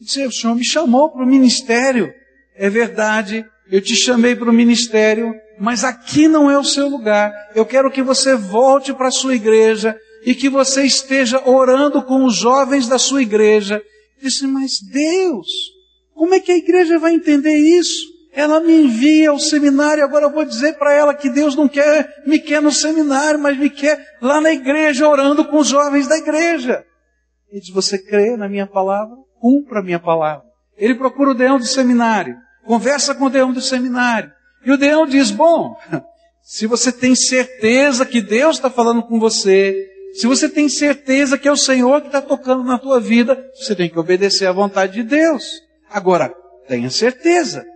disse: 0.00 0.26
O 0.26 0.32
Senhor 0.32 0.56
me 0.56 0.64
chamou 0.64 1.08
para 1.08 1.22
o 1.22 1.26
ministério. 1.26 2.12
É 2.56 2.68
verdade, 2.68 3.46
eu 3.70 3.80
te 3.80 3.94
chamei 3.94 4.34
para 4.34 4.50
o 4.50 4.52
ministério, 4.52 5.32
mas 5.56 5.84
aqui 5.84 6.26
não 6.26 6.50
é 6.50 6.58
o 6.58 6.64
seu 6.64 6.88
lugar. 6.88 7.32
Eu 7.54 7.64
quero 7.64 7.92
que 7.92 8.02
você 8.02 8.34
volte 8.34 8.92
para 8.92 9.06
a 9.06 9.12
sua 9.12 9.36
igreja 9.36 9.96
e 10.26 10.34
que 10.34 10.48
você 10.48 10.82
esteja 10.82 11.40
orando 11.48 12.02
com 12.02 12.24
os 12.24 12.34
jovens 12.34 12.88
da 12.88 12.98
sua 12.98 13.22
igreja. 13.22 13.76
Ele 14.16 14.28
disse: 14.28 14.48
Mas 14.48 14.80
Deus, 14.80 15.46
como 16.12 16.34
é 16.34 16.40
que 16.40 16.50
a 16.50 16.56
igreja 16.56 16.98
vai 16.98 17.14
entender 17.14 17.54
isso? 17.54 18.17
Ela 18.38 18.60
me 18.60 18.84
envia 18.84 19.30
ao 19.30 19.40
seminário, 19.40 20.04
agora 20.04 20.26
eu 20.26 20.30
vou 20.30 20.44
dizer 20.44 20.78
para 20.78 20.92
ela 20.92 21.12
que 21.12 21.28
Deus 21.28 21.56
não 21.56 21.66
quer, 21.66 22.22
me 22.24 22.38
quer 22.38 22.62
no 22.62 22.70
seminário, 22.70 23.36
mas 23.36 23.58
me 23.58 23.68
quer 23.68 24.16
lá 24.22 24.40
na 24.40 24.52
igreja, 24.52 25.08
orando 25.08 25.44
com 25.44 25.56
os 25.56 25.66
jovens 25.66 26.06
da 26.06 26.16
igreja. 26.16 26.84
Ele 27.50 27.60
diz, 27.60 27.74
você 27.74 27.98
crê 27.98 28.36
na 28.36 28.48
minha 28.48 28.64
palavra? 28.64 29.16
Cumpra 29.40 29.80
a 29.80 29.82
minha 29.82 29.98
palavra. 29.98 30.44
Ele 30.76 30.94
procura 30.94 31.32
o 31.32 31.34
deão 31.34 31.58
do 31.58 31.64
seminário, 31.64 32.36
conversa 32.64 33.12
com 33.12 33.24
o 33.24 33.28
deão 33.28 33.52
do 33.52 33.60
seminário. 33.60 34.30
E 34.64 34.70
o 34.70 34.78
deão 34.78 35.04
diz, 35.04 35.32
bom, 35.32 35.76
se 36.40 36.64
você 36.68 36.92
tem 36.92 37.16
certeza 37.16 38.06
que 38.06 38.20
Deus 38.20 38.54
está 38.54 38.70
falando 38.70 39.02
com 39.02 39.18
você, 39.18 39.84
se 40.12 40.28
você 40.28 40.48
tem 40.48 40.68
certeza 40.68 41.36
que 41.36 41.48
é 41.48 41.50
o 41.50 41.56
Senhor 41.56 42.02
que 42.02 42.06
está 42.06 42.22
tocando 42.22 42.62
na 42.62 42.78
tua 42.78 43.00
vida, 43.00 43.36
você 43.52 43.74
tem 43.74 43.90
que 43.90 43.98
obedecer 43.98 44.46
à 44.46 44.52
vontade 44.52 44.92
de 44.92 45.02
Deus. 45.02 45.60
Agora, 45.90 46.32
tenha 46.68 46.88
certeza. 46.88 47.66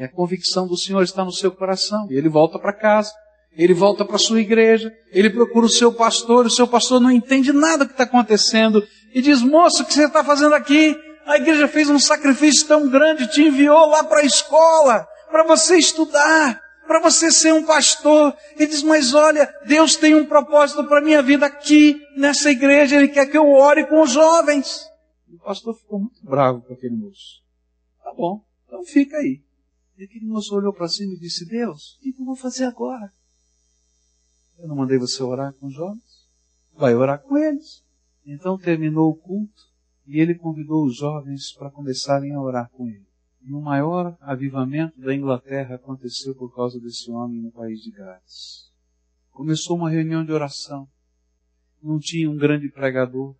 É 0.00 0.06
a 0.06 0.08
convicção 0.08 0.66
do 0.66 0.78
Senhor 0.78 1.02
está 1.02 1.22
no 1.22 1.30
seu 1.30 1.52
coração. 1.52 2.06
E 2.10 2.14
ele 2.14 2.30
volta 2.30 2.58
para 2.58 2.72
casa. 2.72 3.12
Ele 3.54 3.74
volta 3.74 4.02
para 4.02 4.16
sua 4.16 4.40
igreja. 4.40 4.90
Ele 5.12 5.28
procura 5.28 5.66
o 5.66 5.68
seu 5.68 5.92
pastor. 5.92 6.46
O 6.46 6.50
seu 6.50 6.66
pastor 6.66 7.02
não 7.02 7.10
entende 7.10 7.52
nada 7.52 7.84
que 7.84 7.92
está 7.92 8.04
acontecendo. 8.04 8.82
E 9.14 9.20
diz, 9.20 9.42
moço, 9.42 9.82
o 9.82 9.84
que 9.84 9.92
você 9.92 10.06
está 10.06 10.24
fazendo 10.24 10.54
aqui? 10.54 10.96
A 11.26 11.36
igreja 11.36 11.68
fez 11.68 11.90
um 11.90 11.98
sacrifício 11.98 12.66
tão 12.66 12.88
grande, 12.88 13.30
te 13.30 13.42
enviou 13.42 13.90
lá 13.90 14.02
para 14.02 14.20
a 14.20 14.24
escola, 14.24 15.06
para 15.30 15.44
você 15.44 15.76
estudar 15.76 16.58
para 16.86 16.98
você 16.98 17.30
ser 17.30 17.52
um 17.52 17.64
pastor. 17.64 18.34
Ele 18.56 18.66
diz, 18.66 18.82
mas 18.82 19.14
olha, 19.14 19.48
Deus 19.64 19.94
tem 19.94 20.12
um 20.12 20.26
propósito 20.26 20.82
para 20.88 20.98
a 20.98 21.04
minha 21.04 21.22
vida 21.22 21.46
aqui, 21.46 22.02
nessa 22.16 22.50
igreja, 22.50 22.96
Ele 22.96 23.06
quer 23.06 23.26
que 23.26 23.38
eu 23.38 23.48
ore 23.48 23.86
com 23.86 24.02
os 24.02 24.10
jovens. 24.10 24.90
O 25.32 25.38
pastor 25.38 25.76
ficou 25.76 26.00
muito 26.00 26.20
bravo 26.24 26.62
com 26.62 26.72
aquele 26.72 26.96
moço. 26.96 27.44
Tá 28.02 28.12
bom, 28.12 28.42
então 28.66 28.82
fica 28.82 29.18
aí. 29.18 29.40
E 30.00 30.04
aquele 30.04 30.24
moço 30.24 30.56
olhou 30.56 30.72
para 30.72 30.88
cima 30.88 31.12
e 31.12 31.18
disse, 31.18 31.44
Deus, 31.44 31.98
o 31.98 32.00
que 32.00 32.14
eu 32.18 32.24
vou 32.24 32.34
fazer 32.34 32.64
agora? 32.64 33.12
Eu 34.58 34.66
não 34.66 34.74
mandei 34.74 34.96
você 34.96 35.22
orar 35.22 35.52
com 35.52 35.66
os 35.66 35.74
jovens? 35.74 36.26
Vai 36.72 36.94
orar 36.94 37.20
com 37.20 37.36
eles. 37.36 37.84
Então 38.24 38.56
terminou 38.56 39.10
o 39.10 39.14
culto 39.14 39.62
e 40.06 40.18
ele 40.18 40.34
convidou 40.34 40.86
os 40.86 40.96
jovens 40.96 41.52
para 41.52 41.70
começarem 41.70 42.32
a 42.32 42.40
orar 42.40 42.70
com 42.70 42.88
ele. 42.88 43.06
E 43.42 43.52
o 43.52 43.60
maior 43.60 44.16
avivamento 44.22 44.98
da 44.98 45.14
Inglaterra 45.14 45.74
aconteceu 45.74 46.34
por 46.34 46.54
causa 46.54 46.80
desse 46.80 47.10
homem 47.10 47.42
no 47.42 47.52
país 47.52 47.80
de 47.82 47.90
Gales. 47.90 48.72
Começou 49.30 49.76
uma 49.76 49.90
reunião 49.90 50.24
de 50.24 50.32
oração. 50.32 50.88
Não 51.82 51.98
tinha 51.98 52.30
um 52.30 52.38
grande 52.38 52.70
pregador, 52.70 53.36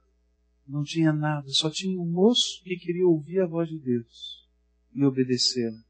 não 0.69 0.85
tinha 0.85 1.11
nada, 1.11 1.49
só 1.49 1.71
tinha 1.71 1.99
um 1.99 2.07
moço 2.07 2.63
que 2.63 2.77
queria 2.77 3.07
ouvir 3.07 3.41
a 3.41 3.47
voz 3.47 3.67
de 3.67 3.79
Deus 3.79 4.47
e 4.95 5.03
obedecê-la. 5.03 5.89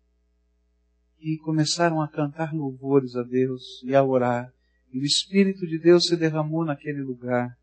E 1.21 1.37
começaram 1.39 2.01
a 2.01 2.09
cantar 2.09 2.55
louvores 2.55 3.15
a 3.15 3.23
Deus 3.23 3.63
e 3.85 3.95
a 3.95 4.03
orar. 4.03 4.53
E 4.93 4.99
o 4.99 5.05
Espírito 5.05 5.67
de 5.67 5.79
Deus 5.79 6.07
se 6.07 6.17
derramou 6.17 6.65
naquele 6.65 7.03
lugar. 7.03 7.57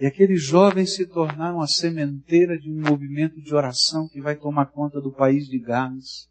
E 0.00 0.06
aqueles 0.06 0.42
jovens 0.42 0.94
se 0.94 1.06
tornaram 1.06 1.60
a 1.60 1.66
sementeira 1.66 2.58
de 2.58 2.70
um 2.70 2.80
movimento 2.80 3.40
de 3.40 3.54
oração 3.54 4.08
que 4.08 4.20
vai 4.20 4.36
tomar 4.36 4.66
conta 4.66 5.00
do 5.00 5.12
país 5.12 5.46
de 5.46 5.58
Gales. 5.58 6.28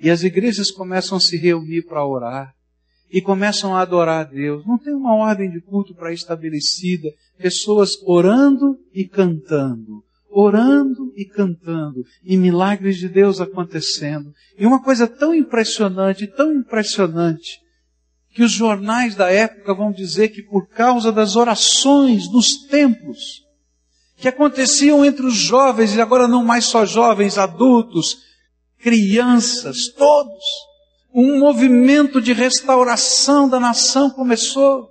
E 0.00 0.08
as 0.08 0.22
igrejas 0.22 0.70
começam 0.70 1.18
a 1.18 1.20
se 1.20 1.36
reunir 1.36 1.82
para 1.82 2.06
orar. 2.06 2.54
E 3.10 3.20
começam 3.20 3.74
a 3.74 3.80
adorar 3.80 4.26
a 4.26 4.28
Deus. 4.30 4.66
Não 4.66 4.78
tem 4.78 4.94
uma 4.94 5.14
ordem 5.14 5.50
de 5.50 5.60
culto 5.60 5.94
para 5.94 6.12
estabelecida. 6.12 7.12
Pessoas 7.38 7.90
orando 8.02 8.78
e 8.92 9.04
cantando. 9.06 10.03
Orando 10.36 11.12
e 11.16 11.24
cantando. 11.24 12.04
E 12.22 12.36
milagres 12.36 12.98
de 12.98 13.08
Deus 13.08 13.40
acontecendo. 13.40 14.32
E 14.58 14.66
uma 14.66 14.82
coisa 14.82 15.06
tão 15.06 15.32
impressionante, 15.32 16.26
tão 16.26 16.52
impressionante, 16.52 17.60
que 18.34 18.42
os 18.42 18.50
jornais 18.50 19.14
da 19.14 19.30
época 19.30 19.72
vão 19.72 19.92
dizer 19.92 20.30
que 20.30 20.42
por 20.42 20.68
causa 20.68 21.12
das 21.12 21.36
orações 21.36 22.28
nos 22.32 22.66
templos, 22.66 23.44
que 24.16 24.26
aconteciam 24.26 25.04
entre 25.04 25.24
os 25.24 25.34
jovens, 25.34 25.94
e 25.94 26.00
agora 26.00 26.26
não 26.26 26.44
mais 26.44 26.64
só 26.64 26.84
jovens, 26.84 27.38
adultos, 27.38 28.18
crianças, 28.78 29.88
todos, 29.88 30.44
um 31.14 31.38
movimento 31.38 32.20
de 32.20 32.32
restauração 32.32 33.48
da 33.48 33.60
nação 33.60 34.10
começou. 34.10 34.90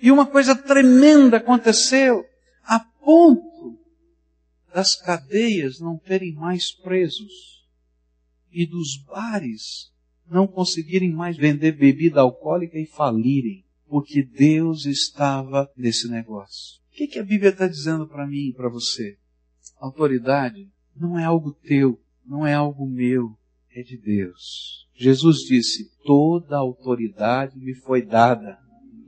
E 0.00 0.10
uma 0.12 0.26
coisa 0.26 0.54
tremenda 0.54 1.38
aconteceu, 1.38 2.24
a 2.64 2.80
ponto 3.04 3.51
das 4.72 4.94
cadeias 4.94 5.80
não 5.80 5.98
terem 5.98 6.32
mais 6.32 6.72
presos 6.72 7.66
e 8.50 8.66
dos 8.66 8.96
bares 8.96 9.92
não 10.28 10.46
conseguirem 10.46 11.12
mais 11.12 11.36
vender 11.36 11.72
bebida 11.72 12.20
alcoólica 12.20 12.78
e 12.78 12.86
falirem, 12.86 13.64
porque 13.86 14.22
Deus 14.22 14.86
estava 14.86 15.70
nesse 15.76 16.08
negócio. 16.08 16.80
O 16.90 16.96
que, 16.96 17.06
que 17.06 17.18
a 17.18 17.24
Bíblia 17.24 17.50
está 17.50 17.66
dizendo 17.66 18.06
para 18.06 18.26
mim 18.26 18.48
e 18.48 18.52
para 18.52 18.68
você? 18.68 19.18
Autoridade 19.78 20.70
não 20.96 21.18
é 21.18 21.24
algo 21.24 21.52
teu, 21.52 22.00
não 22.24 22.46
é 22.46 22.54
algo 22.54 22.86
meu, 22.86 23.36
é 23.74 23.82
de 23.82 23.96
Deus. 23.96 24.86
Jesus 24.94 25.38
disse: 25.38 25.90
toda 26.04 26.56
autoridade 26.56 27.58
me 27.58 27.74
foi 27.74 28.02
dada 28.02 28.58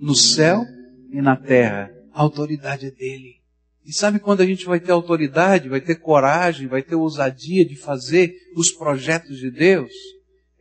no 0.01 0.15
céu 0.15 0.63
e 1.11 1.21
na 1.23 1.37
terra. 1.37 1.91
A 2.13 2.23
autoridade 2.23 2.87
é 2.87 2.91
dele. 2.91 3.44
E 3.85 3.93
sabe 3.93 4.19
quando 4.19 4.41
a 4.41 4.47
gente 4.47 4.65
vai 4.65 4.81
ter 4.81 4.93
autoridade, 4.93 5.69
vai 5.69 5.81
ter 5.81 5.97
coragem, 5.97 6.67
vai 6.67 6.83
ter 6.83 6.95
ousadia 6.95 7.65
de 7.67 7.77
fazer 7.77 8.35
os 8.57 8.71
projetos 8.71 9.39
de 9.39 9.51
Deus? 9.51 9.93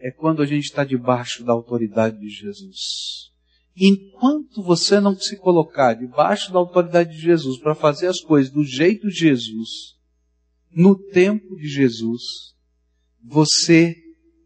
é 0.04 0.12
quando 0.12 0.42
a 0.42 0.46
gente 0.46 0.66
está 0.66 0.84
debaixo 0.84 1.46
da 1.46 1.54
autoridade 1.54 2.20
de 2.20 2.28
Jesus. 2.28 3.32
Enquanto 3.76 4.62
você 4.62 5.00
não 5.00 5.18
se 5.18 5.38
colocar 5.38 5.94
debaixo 5.94 6.52
da 6.52 6.60
autoridade 6.60 7.12
de 7.12 7.22
Jesus 7.22 7.58
para 7.58 7.74
fazer 7.74 8.08
as 8.08 8.20
coisas 8.20 8.52
do 8.52 8.66
jeito 8.66 9.08
de 9.08 9.16
Jesus, 9.16 9.70
no 10.76 10.96
tempo 10.96 11.56
de 11.56 11.70
Jesus, 11.70 12.22
você 13.24 13.96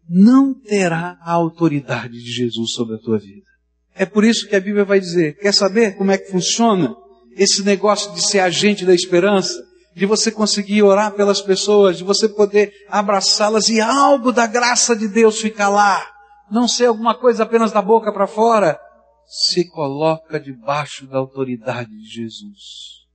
não 0.07 0.53
terá 0.53 1.17
a 1.21 1.31
autoridade 1.31 2.13
de 2.13 2.31
Jesus 2.31 2.73
sobre 2.73 2.95
a 2.95 2.99
tua 2.99 3.17
vida. 3.17 3.47
É 3.95 4.05
por 4.05 4.23
isso 4.23 4.47
que 4.47 4.55
a 4.55 4.61
Bíblia 4.61 4.85
vai 4.85 4.99
dizer, 4.99 5.39
quer 5.39 5.55
saber 5.55 5.97
como 5.97 6.11
é 6.11 6.19
que 6.19 6.29
funciona 6.29 6.95
esse 7.37 7.63
negócio 7.63 8.13
de 8.13 8.21
ser 8.21 8.39
agente 8.39 8.85
da 8.85 8.93
esperança? 8.93 9.67
de 9.97 10.05
você 10.05 10.31
conseguir 10.31 10.83
orar 10.83 11.15
pelas 11.15 11.41
pessoas, 11.41 11.97
de 11.97 12.03
você 12.03 12.29
poder 12.29 12.71
abraçá-las 12.87 13.67
e 13.67 13.81
algo 13.81 14.31
da 14.31 14.45
graça 14.45 14.95
de 14.95 15.07
Deus 15.07 15.41
ficar 15.41 15.69
lá. 15.69 16.05
Não 16.51 16.67
ser 16.67 16.85
alguma 16.85 17.17
coisa 17.17 17.41
apenas 17.41 17.71
da 17.71 17.81
boca 17.81 18.13
para 18.13 18.27
fora. 18.27 18.79
Se 19.25 19.67
coloca 19.67 20.39
debaixo 20.39 21.07
da 21.07 21.17
autoridade 21.17 21.89
de 21.89 22.05
Jesus. 22.05 23.07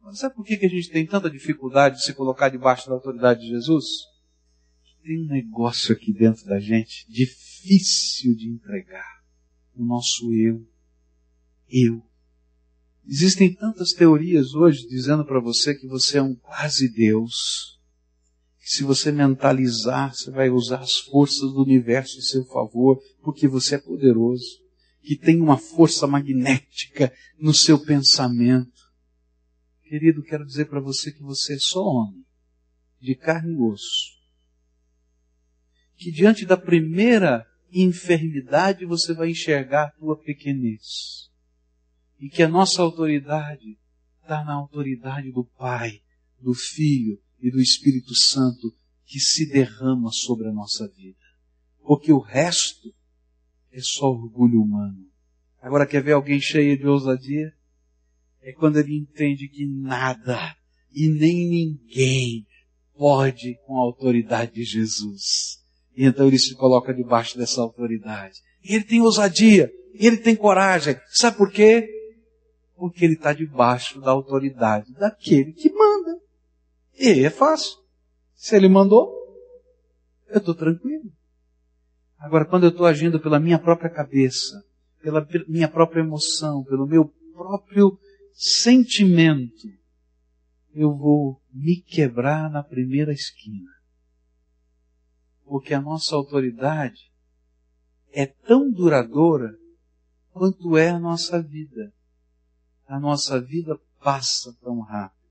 Mas 0.00 0.20
sabe 0.20 0.34
por 0.34 0.42
que 0.42 0.54
a 0.54 0.68
gente 0.68 0.90
tem 0.90 1.06
tanta 1.06 1.28
dificuldade 1.28 1.96
de 1.96 2.04
se 2.04 2.14
colocar 2.14 2.48
debaixo 2.48 2.88
da 2.88 2.94
autoridade 2.94 3.40
de 3.40 3.48
Jesus? 3.48 3.84
Tem 5.02 5.22
um 5.22 5.26
negócio 5.26 5.94
aqui 5.94 6.14
dentro 6.14 6.46
da 6.46 6.58
gente 6.58 7.06
difícil 7.10 8.34
de 8.34 8.48
entregar. 8.48 9.20
O 9.76 9.84
nosso 9.84 10.32
eu. 10.32 10.66
Eu 11.68 12.02
Existem 13.06 13.52
tantas 13.52 13.92
teorias 13.92 14.54
hoje 14.54 14.88
dizendo 14.88 15.26
para 15.26 15.38
você 15.38 15.74
que 15.74 15.86
você 15.86 16.18
é 16.18 16.22
um 16.22 16.34
quase 16.34 16.88
Deus. 16.88 17.78
Que 18.58 18.70
se 18.70 18.82
você 18.82 19.12
mentalizar, 19.12 20.14
você 20.14 20.30
vai 20.30 20.48
usar 20.48 20.80
as 20.80 20.98
forças 21.00 21.52
do 21.52 21.62
universo 21.62 22.18
em 22.18 22.22
seu 22.22 22.44
favor, 22.46 22.98
porque 23.22 23.46
você 23.46 23.74
é 23.74 23.78
poderoso. 23.78 24.46
Que 25.02 25.16
tem 25.16 25.38
uma 25.42 25.58
força 25.58 26.06
magnética 26.06 27.12
no 27.38 27.52
seu 27.52 27.78
pensamento. 27.78 28.72
Querido, 29.82 30.22
quero 30.22 30.46
dizer 30.46 30.64
para 30.64 30.80
você 30.80 31.12
que 31.12 31.22
você 31.22 31.54
é 31.54 31.58
só 31.58 31.84
homem, 31.84 32.24
de 32.98 33.14
carne 33.14 33.52
e 33.52 33.60
osso. 33.60 34.14
Que 35.94 36.10
diante 36.10 36.46
da 36.46 36.56
primeira 36.56 37.46
enfermidade 37.70 38.86
você 38.86 39.12
vai 39.12 39.28
enxergar 39.28 39.88
a 39.88 39.90
tua 39.90 40.16
pequenez 40.16 41.33
e 42.18 42.28
que 42.28 42.42
a 42.42 42.48
nossa 42.48 42.82
autoridade 42.82 43.78
está 44.22 44.44
na 44.44 44.54
autoridade 44.54 45.30
do 45.30 45.44
Pai, 45.44 46.00
do 46.40 46.54
Filho 46.54 47.20
e 47.40 47.50
do 47.50 47.60
Espírito 47.60 48.14
Santo 48.14 48.74
que 49.04 49.20
se 49.20 49.46
derrama 49.46 50.10
sobre 50.10 50.48
a 50.48 50.52
nossa 50.52 50.88
vida. 50.88 51.18
Porque 51.82 52.12
o 52.12 52.18
resto 52.18 52.92
é 53.70 53.80
só 53.80 54.10
orgulho 54.10 54.62
humano. 54.62 55.06
Agora 55.60 55.86
quer 55.86 56.02
ver 56.02 56.12
alguém 56.12 56.40
cheio 56.40 56.78
de 56.78 56.86
ousadia? 56.86 57.52
É 58.40 58.52
quando 58.52 58.78
ele 58.78 58.96
entende 58.96 59.48
que 59.48 59.66
nada 59.66 60.56
e 60.92 61.08
nem 61.08 61.48
ninguém 61.48 62.46
pode 62.96 63.58
com 63.66 63.76
a 63.76 63.80
autoridade 63.80 64.52
de 64.52 64.64
Jesus. 64.64 65.62
E 65.96 66.04
então 66.04 66.26
ele 66.26 66.38
se 66.38 66.54
coloca 66.54 66.92
debaixo 66.94 67.36
dessa 67.36 67.60
autoridade. 67.60 68.40
E 68.62 68.74
ele 68.74 68.84
tem 68.84 69.00
ousadia, 69.00 69.70
ele 69.94 70.16
tem 70.16 70.36
coragem. 70.36 70.96
Sabe 71.10 71.36
por 71.36 71.50
quê? 71.50 71.88
Porque 72.76 73.04
ele 73.04 73.14
está 73.14 73.32
debaixo 73.32 74.00
da 74.00 74.10
autoridade 74.10 74.92
daquele 74.94 75.52
que 75.52 75.70
manda. 75.72 76.18
E 76.98 77.24
é 77.24 77.30
fácil. 77.30 77.78
Se 78.34 78.56
ele 78.56 78.68
mandou, 78.68 79.12
eu 80.28 80.38
estou 80.38 80.54
tranquilo. 80.54 81.10
Agora, 82.18 82.44
quando 82.44 82.64
eu 82.64 82.70
estou 82.70 82.86
agindo 82.86 83.20
pela 83.20 83.38
minha 83.38 83.58
própria 83.58 83.90
cabeça, 83.90 84.64
pela 85.00 85.26
minha 85.46 85.68
própria 85.68 86.00
emoção, 86.00 86.64
pelo 86.64 86.86
meu 86.86 87.12
próprio 87.34 87.98
sentimento, 88.32 89.68
eu 90.74 90.92
vou 90.96 91.40
me 91.52 91.76
quebrar 91.76 92.50
na 92.50 92.62
primeira 92.62 93.12
esquina. 93.12 93.70
Porque 95.44 95.72
a 95.72 95.80
nossa 95.80 96.16
autoridade 96.16 97.12
é 98.12 98.26
tão 98.26 98.70
duradoura 98.70 99.56
quanto 100.32 100.76
é 100.76 100.88
a 100.88 100.98
nossa 100.98 101.40
vida. 101.40 101.92
A 102.86 103.00
nossa 103.00 103.40
vida 103.40 103.78
passa 104.02 104.52
tão 104.60 104.80
rápido. 104.80 105.24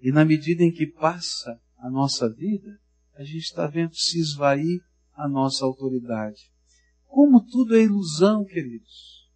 E 0.00 0.10
na 0.10 0.24
medida 0.24 0.62
em 0.62 0.72
que 0.72 0.86
passa 0.86 1.60
a 1.76 1.90
nossa 1.90 2.28
vida, 2.28 2.80
a 3.14 3.24
gente 3.24 3.44
está 3.44 3.66
vendo 3.66 3.94
se 3.94 4.18
esvair 4.18 4.80
a 5.14 5.28
nossa 5.28 5.64
autoridade. 5.64 6.50
Como 7.06 7.44
tudo 7.44 7.76
é 7.76 7.82
ilusão, 7.82 8.44
queridos. 8.44 9.28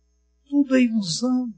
Tudo 0.48 0.76
é 0.76 0.82
ilusão. 0.82 1.52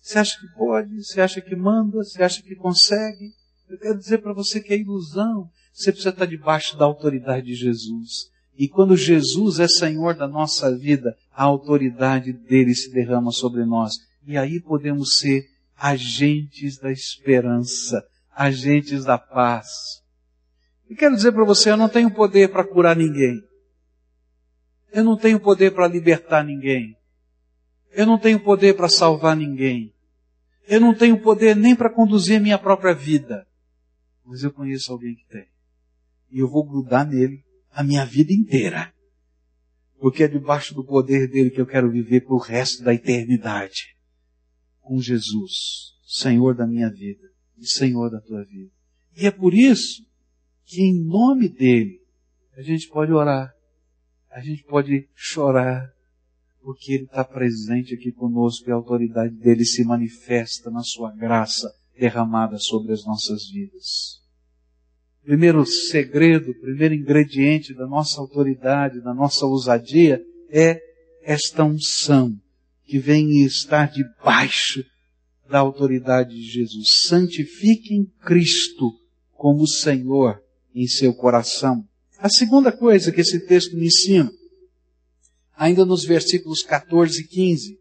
Você 0.00 0.18
acha 0.18 0.38
que 0.38 0.48
pode, 0.54 1.02
você 1.02 1.20
acha 1.20 1.40
que 1.40 1.56
manda, 1.56 1.98
você 1.98 2.22
acha 2.22 2.42
que 2.42 2.54
consegue. 2.56 3.32
Eu 3.68 3.78
quero 3.78 3.98
dizer 3.98 4.18
para 4.18 4.34
você 4.34 4.60
que 4.60 4.74
é 4.74 4.78
ilusão. 4.78 5.50
Você 5.72 5.90
precisa 5.90 6.10
estar 6.10 6.26
debaixo 6.26 6.76
da 6.76 6.84
autoridade 6.84 7.46
de 7.46 7.54
Jesus. 7.54 8.30
E 8.56 8.68
quando 8.68 8.96
Jesus 8.96 9.58
é 9.58 9.66
Senhor 9.66 10.14
da 10.14 10.28
nossa 10.28 10.76
vida, 10.76 11.16
a 11.32 11.42
autoridade 11.42 12.32
dele 12.32 12.74
se 12.74 12.92
derrama 12.92 13.32
sobre 13.32 13.64
nós. 13.64 13.94
E 14.26 14.38
aí 14.38 14.60
podemos 14.60 15.18
ser 15.18 15.44
agentes 15.76 16.78
da 16.78 16.90
esperança, 16.92 18.06
agentes 18.34 19.04
da 19.04 19.18
paz. 19.18 19.68
E 20.88 20.94
quero 20.94 21.16
dizer 21.16 21.32
para 21.32 21.44
você, 21.44 21.70
eu 21.70 21.76
não 21.76 21.88
tenho 21.88 22.10
poder 22.10 22.50
para 22.50 22.64
curar 22.64 22.94
ninguém. 22.94 23.42
Eu 24.92 25.02
não 25.02 25.16
tenho 25.16 25.40
poder 25.40 25.72
para 25.72 25.88
libertar 25.88 26.44
ninguém. 26.44 26.96
Eu 27.92 28.06
não 28.06 28.18
tenho 28.18 28.38
poder 28.38 28.76
para 28.76 28.88
salvar 28.88 29.36
ninguém. 29.36 29.92
Eu 30.68 30.80
não 30.80 30.94
tenho 30.94 31.20
poder 31.20 31.56
nem 31.56 31.74
para 31.74 31.90
conduzir 31.90 32.40
minha 32.40 32.58
própria 32.58 32.94
vida. 32.94 33.46
Mas 34.24 34.44
eu 34.44 34.52
conheço 34.52 34.92
alguém 34.92 35.16
que 35.16 35.26
tem. 35.26 35.46
E 36.30 36.38
eu 36.38 36.48
vou 36.48 36.64
grudar 36.64 37.06
nele 37.06 37.44
a 37.74 37.82
minha 37.82 38.04
vida 38.04 38.32
inteira. 38.32 38.92
Porque 39.98 40.22
é 40.22 40.28
debaixo 40.28 40.74
do 40.74 40.84
poder 40.84 41.28
dele 41.28 41.50
que 41.50 41.60
eu 41.60 41.66
quero 41.66 41.90
viver 41.90 42.22
para 42.22 42.34
o 42.34 42.38
resto 42.38 42.82
da 42.82 42.94
eternidade. 42.94 43.96
Com 44.80 45.00
Jesus, 45.00 45.94
Senhor 46.06 46.54
da 46.54 46.66
minha 46.66 46.90
vida 46.90 47.28
e 47.58 47.66
Senhor 47.66 48.10
da 48.10 48.20
tua 48.20 48.44
vida. 48.44 48.70
E 49.16 49.26
é 49.26 49.30
por 49.30 49.54
isso 49.54 50.04
que 50.64 50.82
em 50.82 51.04
nome 51.04 51.48
dele 51.48 52.00
a 52.56 52.62
gente 52.62 52.88
pode 52.88 53.12
orar, 53.12 53.52
a 54.30 54.40
gente 54.40 54.62
pode 54.64 55.08
chorar, 55.14 55.92
porque 56.60 56.94
ele 56.94 57.04
está 57.04 57.24
presente 57.24 57.94
aqui 57.94 58.10
conosco 58.10 58.68
e 58.68 58.72
a 58.72 58.76
autoridade 58.76 59.34
dele 59.34 59.64
se 59.64 59.84
manifesta 59.84 60.70
na 60.70 60.82
sua 60.82 61.14
graça 61.14 61.72
derramada 61.96 62.58
sobre 62.58 62.92
as 62.92 63.04
nossas 63.04 63.48
vidas. 63.50 64.23
Primeiro 65.24 65.64
segredo, 65.64 66.54
primeiro 66.60 66.94
ingrediente 66.94 67.72
da 67.72 67.86
nossa 67.86 68.20
autoridade, 68.20 69.00
da 69.00 69.14
nossa 69.14 69.46
ousadia 69.46 70.22
é 70.50 70.78
esta 71.22 71.64
unção 71.64 72.38
que 72.84 72.98
vem 72.98 73.42
estar 73.42 73.90
debaixo 73.90 74.84
da 75.48 75.58
autoridade 75.58 76.34
de 76.34 76.42
Jesus. 76.42 77.06
Santifiquem 77.06 78.04
Cristo 78.22 78.92
como 79.32 79.66
Senhor 79.66 80.42
em 80.74 80.86
seu 80.86 81.14
coração. 81.14 81.88
A 82.18 82.28
segunda 82.28 82.70
coisa 82.70 83.10
que 83.10 83.22
esse 83.22 83.46
texto 83.46 83.76
me 83.76 83.86
ensina, 83.86 84.30
ainda 85.56 85.86
nos 85.86 86.04
versículos 86.04 86.62
14 86.62 87.22
e 87.22 87.26
15, 87.26 87.78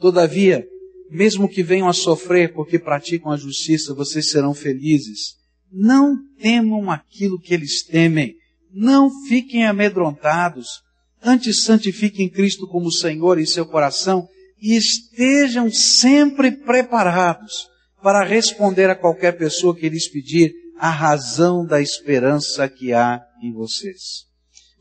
todavia, 0.00 0.64
mesmo 1.10 1.48
que 1.48 1.62
venham 1.62 1.88
a 1.88 1.92
sofrer 1.92 2.52
porque 2.52 2.78
praticam 2.78 3.32
a 3.32 3.36
justiça, 3.36 3.94
vocês 3.94 4.30
serão 4.30 4.54
felizes. 4.54 5.42
Não 5.76 6.16
temam 6.40 6.88
aquilo 6.88 7.40
que 7.40 7.52
eles 7.52 7.82
temem. 7.82 8.36
Não 8.72 9.10
fiquem 9.26 9.66
amedrontados. 9.66 10.82
Antes 11.20 11.64
santifiquem 11.64 12.28
Cristo 12.28 12.68
como 12.68 12.92
Senhor 12.92 13.40
em 13.40 13.46
seu 13.46 13.66
coração 13.66 14.28
e 14.60 14.76
estejam 14.76 15.68
sempre 15.70 16.52
preparados 16.52 17.68
para 18.00 18.24
responder 18.24 18.88
a 18.88 18.94
qualquer 18.94 19.32
pessoa 19.36 19.74
que 19.74 19.88
lhes 19.88 20.08
pedir 20.08 20.54
a 20.78 20.90
razão 20.90 21.66
da 21.66 21.80
esperança 21.80 22.68
que 22.68 22.92
há 22.92 23.20
em 23.42 23.52
vocês. 23.52 24.26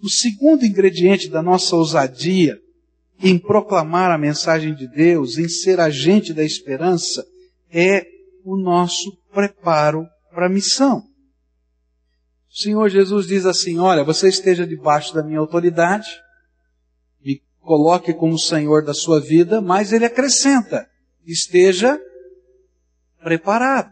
O 0.02 0.10
segundo 0.10 0.66
ingrediente 0.66 1.28
da 1.28 1.42
nossa 1.42 1.76
ousadia 1.76 2.60
em 3.22 3.40
proclamar 3.40 4.12
a 4.12 4.18
mensagem 4.18 4.76
de 4.76 4.88
Deus, 4.88 5.38
em 5.38 5.48
ser 5.48 5.80
agente 5.80 6.34
da 6.34 6.44
esperança, 6.44 7.26
é 7.72 8.06
o 8.44 8.58
nosso 8.58 9.18
preparo 9.34 10.06
para 10.34 10.48
a 10.48 10.50
missão. 10.50 11.08
O 12.50 12.56
Senhor 12.56 12.90
Jesus 12.90 13.28
diz 13.28 13.46
assim: 13.46 13.80
Olha, 13.80 14.04
você 14.04 14.28
esteja 14.28 14.66
debaixo 14.66 15.14
da 15.14 15.24
minha 15.24 15.40
autoridade, 15.40 16.10
me 17.24 17.42
coloque 17.60 18.14
como 18.14 18.38
Senhor 18.38 18.84
da 18.84 18.94
sua 18.94 19.20
vida, 19.20 19.62
mas 19.62 19.94
ele 19.94 20.06
acrescenta: 20.06 20.88
esteja 21.26 22.00
preparado. 23.22 23.92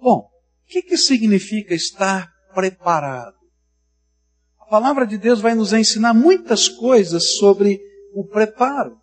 Bom, 0.00 0.28
o 0.28 0.66
que, 0.66 0.82
que 0.82 0.96
significa 0.96 1.74
estar 1.74 2.32
preparado? 2.54 3.36
A 4.60 4.66
palavra 4.66 5.06
de 5.06 5.16
Deus 5.16 5.40
vai 5.40 5.54
nos 5.54 5.72
ensinar 5.72 6.12
muitas 6.12 6.68
coisas 6.68 7.36
sobre 7.36 7.80
o 8.14 8.24
preparo 8.24 9.00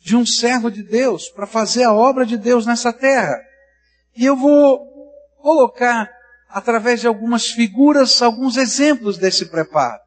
de 0.00 0.16
um 0.16 0.24
servo 0.24 0.70
de 0.70 0.82
Deus 0.82 1.28
para 1.28 1.46
fazer 1.46 1.84
a 1.84 1.92
obra 1.92 2.24
de 2.24 2.36
Deus 2.36 2.64
nessa 2.64 2.92
terra. 2.92 3.36
E 4.16 4.24
eu 4.24 4.36
vou 4.36 4.93
colocar, 5.44 6.10
através 6.48 7.02
de 7.02 7.06
algumas 7.06 7.48
figuras, 7.48 8.22
alguns 8.22 8.56
exemplos 8.56 9.18
desse 9.18 9.44
preparo. 9.50 10.00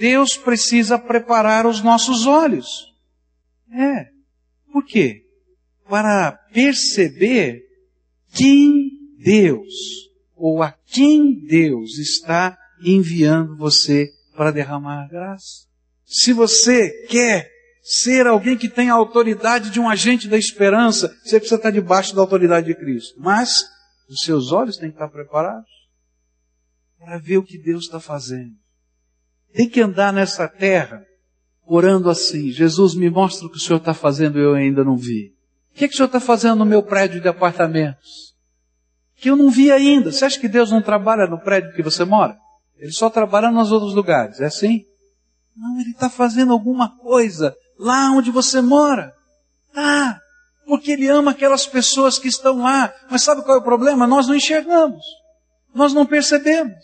Deus 0.00 0.34
precisa 0.34 0.98
preparar 0.98 1.66
os 1.66 1.82
nossos 1.82 2.26
olhos. 2.26 2.90
É. 3.70 4.06
Por 4.72 4.82
quê? 4.82 5.26
Para 5.86 6.32
perceber 6.54 7.60
quem 8.32 8.92
Deus 9.18 9.74
ou 10.34 10.62
a 10.62 10.72
quem 10.86 11.44
Deus 11.44 11.98
está 11.98 12.56
enviando 12.82 13.54
você 13.58 14.08
para 14.34 14.50
derramar 14.50 15.06
graça. 15.08 15.66
Se 16.06 16.32
você 16.32 16.88
quer 17.10 17.50
ser 17.82 18.26
alguém 18.26 18.56
que 18.56 18.70
tem 18.70 18.88
a 18.88 18.94
autoridade 18.94 19.68
de 19.68 19.78
um 19.78 19.90
agente 19.90 20.28
da 20.28 20.38
esperança, 20.38 21.14
você 21.22 21.38
precisa 21.38 21.56
estar 21.56 21.70
debaixo 21.70 22.14
da 22.14 22.22
autoridade 22.22 22.68
de 22.68 22.74
Cristo. 22.74 23.20
Mas 23.20 23.70
os 24.12 24.22
seus 24.22 24.52
olhos 24.52 24.76
têm 24.76 24.90
que 24.90 24.96
estar 24.96 25.08
preparados 25.08 25.70
para 26.98 27.18
ver 27.18 27.38
o 27.38 27.42
que 27.42 27.58
Deus 27.58 27.84
está 27.84 27.98
fazendo. 28.00 28.54
Tem 29.52 29.68
que 29.68 29.80
andar 29.80 30.12
nessa 30.12 30.48
terra 30.48 31.04
orando 31.66 32.08
assim: 32.08 32.50
Jesus, 32.50 32.94
me 32.94 33.10
mostra 33.10 33.46
o 33.46 33.50
que 33.50 33.56
o 33.56 33.60
Senhor 33.60 33.78
está 33.78 33.94
fazendo 33.94 34.38
e 34.38 34.42
eu 34.42 34.54
ainda 34.54 34.84
não 34.84 34.96
vi. 34.96 35.34
O 35.72 35.74
que, 35.74 35.84
é 35.84 35.88
que 35.88 35.94
o 35.94 35.96
Senhor 35.96 36.06
está 36.06 36.20
fazendo 36.20 36.56
no 36.56 36.66
meu 36.66 36.82
prédio 36.82 37.20
de 37.20 37.28
apartamentos? 37.28 38.32
que 39.22 39.30
eu 39.30 39.36
não 39.36 39.48
vi 39.48 39.70
ainda. 39.70 40.10
Você 40.10 40.24
acha 40.24 40.40
que 40.40 40.48
Deus 40.48 40.72
não 40.72 40.82
trabalha 40.82 41.28
no 41.28 41.38
prédio 41.38 41.72
que 41.74 41.82
você 41.82 42.04
mora? 42.04 42.36
Ele 42.76 42.90
só 42.90 43.08
trabalha 43.08 43.52
nos 43.52 43.70
outros 43.70 43.94
lugares, 43.94 44.40
é 44.40 44.46
assim? 44.46 44.84
Não, 45.56 45.80
Ele 45.80 45.90
está 45.90 46.10
fazendo 46.10 46.52
alguma 46.52 46.98
coisa 46.98 47.54
lá 47.78 48.10
onde 48.10 48.32
você 48.32 48.60
mora. 48.60 49.14
Tá, 49.72 50.20
porque 50.72 50.92
Ele 50.92 51.06
ama 51.06 51.32
aquelas 51.32 51.66
pessoas 51.66 52.18
que 52.18 52.28
estão 52.28 52.62
lá. 52.62 52.90
Mas 53.10 53.20
sabe 53.20 53.42
qual 53.42 53.58
é 53.58 53.60
o 53.60 53.62
problema? 53.62 54.06
Nós 54.06 54.26
não 54.26 54.34
enxergamos. 54.34 55.04
Nós 55.74 55.92
não 55.92 56.06
percebemos. 56.06 56.78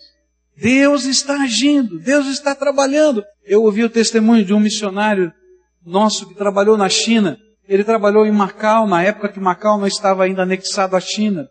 Deus 0.55 1.07
está 1.07 1.41
agindo, 1.41 1.99
Deus 1.99 2.27
está 2.27 2.55
trabalhando. 2.55 3.25
Eu 3.47 3.63
ouvi 3.63 3.83
o 3.83 3.89
testemunho 3.89 4.45
de 4.45 4.53
um 4.53 4.61
missionário 4.61 5.33
nosso 5.87 6.29
que 6.29 6.35
trabalhou 6.35 6.77
na 6.77 6.91
China. 6.91 7.39
Ele 7.67 7.83
trabalhou 7.83 8.27
em 8.27 8.31
Macau, 8.31 8.87
na 8.87 9.03
época 9.03 9.31
que 9.31 9.41
Macau 9.41 9.79
não 9.79 9.87
estava 9.87 10.25
ainda 10.25 10.43
anexado 10.43 10.95
à 10.95 11.01
China. 11.01 11.49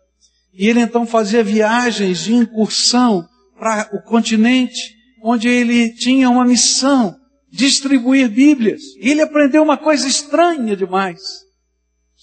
E 0.54 0.68
ele 0.68 0.78
então 0.78 1.04
fazia 1.04 1.42
viagens 1.42 2.20
de 2.20 2.34
incursão 2.34 3.26
para 3.58 3.88
o 3.92 4.00
continente, 4.00 4.94
onde 5.24 5.48
ele 5.48 5.92
tinha 5.92 6.30
uma 6.30 6.44
missão, 6.44 7.16
distribuir 7.50 8.28
Bíblias. 8.28 8.82
E 9.00 9.10
ele 9.10 9.22
aprendeu 9.22 9.60
uma 9.60 9.76
coisa 9.76 10.06
estranha 10.06 10.76
demais. 10.76 11.47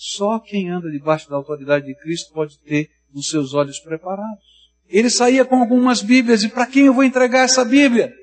Só 0.08 0.38
quem 0.38 0.70
anda 0.70 0.92
debaixo 0.92 1.28
da 1.28 1.36
autoridade 1.36 1.88
de 1.88 1.96
Cristo 1.96 2.32
pode 2.32 2.60
ter 2.60 2.92
os 3.12 3.28
seus 3.28 3.56
olhos 3.56 3.80
preparados. 3.80 4.46
Ele 4.88 5.10
saía 5.10 5.44
com 5.44 5.56
algumas 5.56 6.04
Bíblias 6.04 6.44
e 6.44 6.48
para 6.48 6.68
quem 6.68 6.86
eu 6.86 6.94
vou 6.94 7.04
entregar 7.04 7.46
essa 7.46 7.66
Bíblia? 7.66 8.14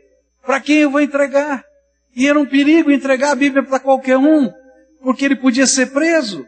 Para 0.47 0.61
quem 0.61 0.77
eu 0.77 0.90
vou 0.92 1.01
entregar? 1.01 1.64
E 2.14 2.29
era 2.29 2.38
um 2.38 2.47
perigo 2.47 2.88
entregar 2.88 3.33
a 3.33 3.35
Bíblia 3.35 3.64
para 3.64 3.81
qualquer 3.81 4.16
um, 4.16 4.49
porque 5.03 5.25
ele 5.25 5.35
podia 5.35 5.66
ser 5.66 5.92
preso. 5.92 6.47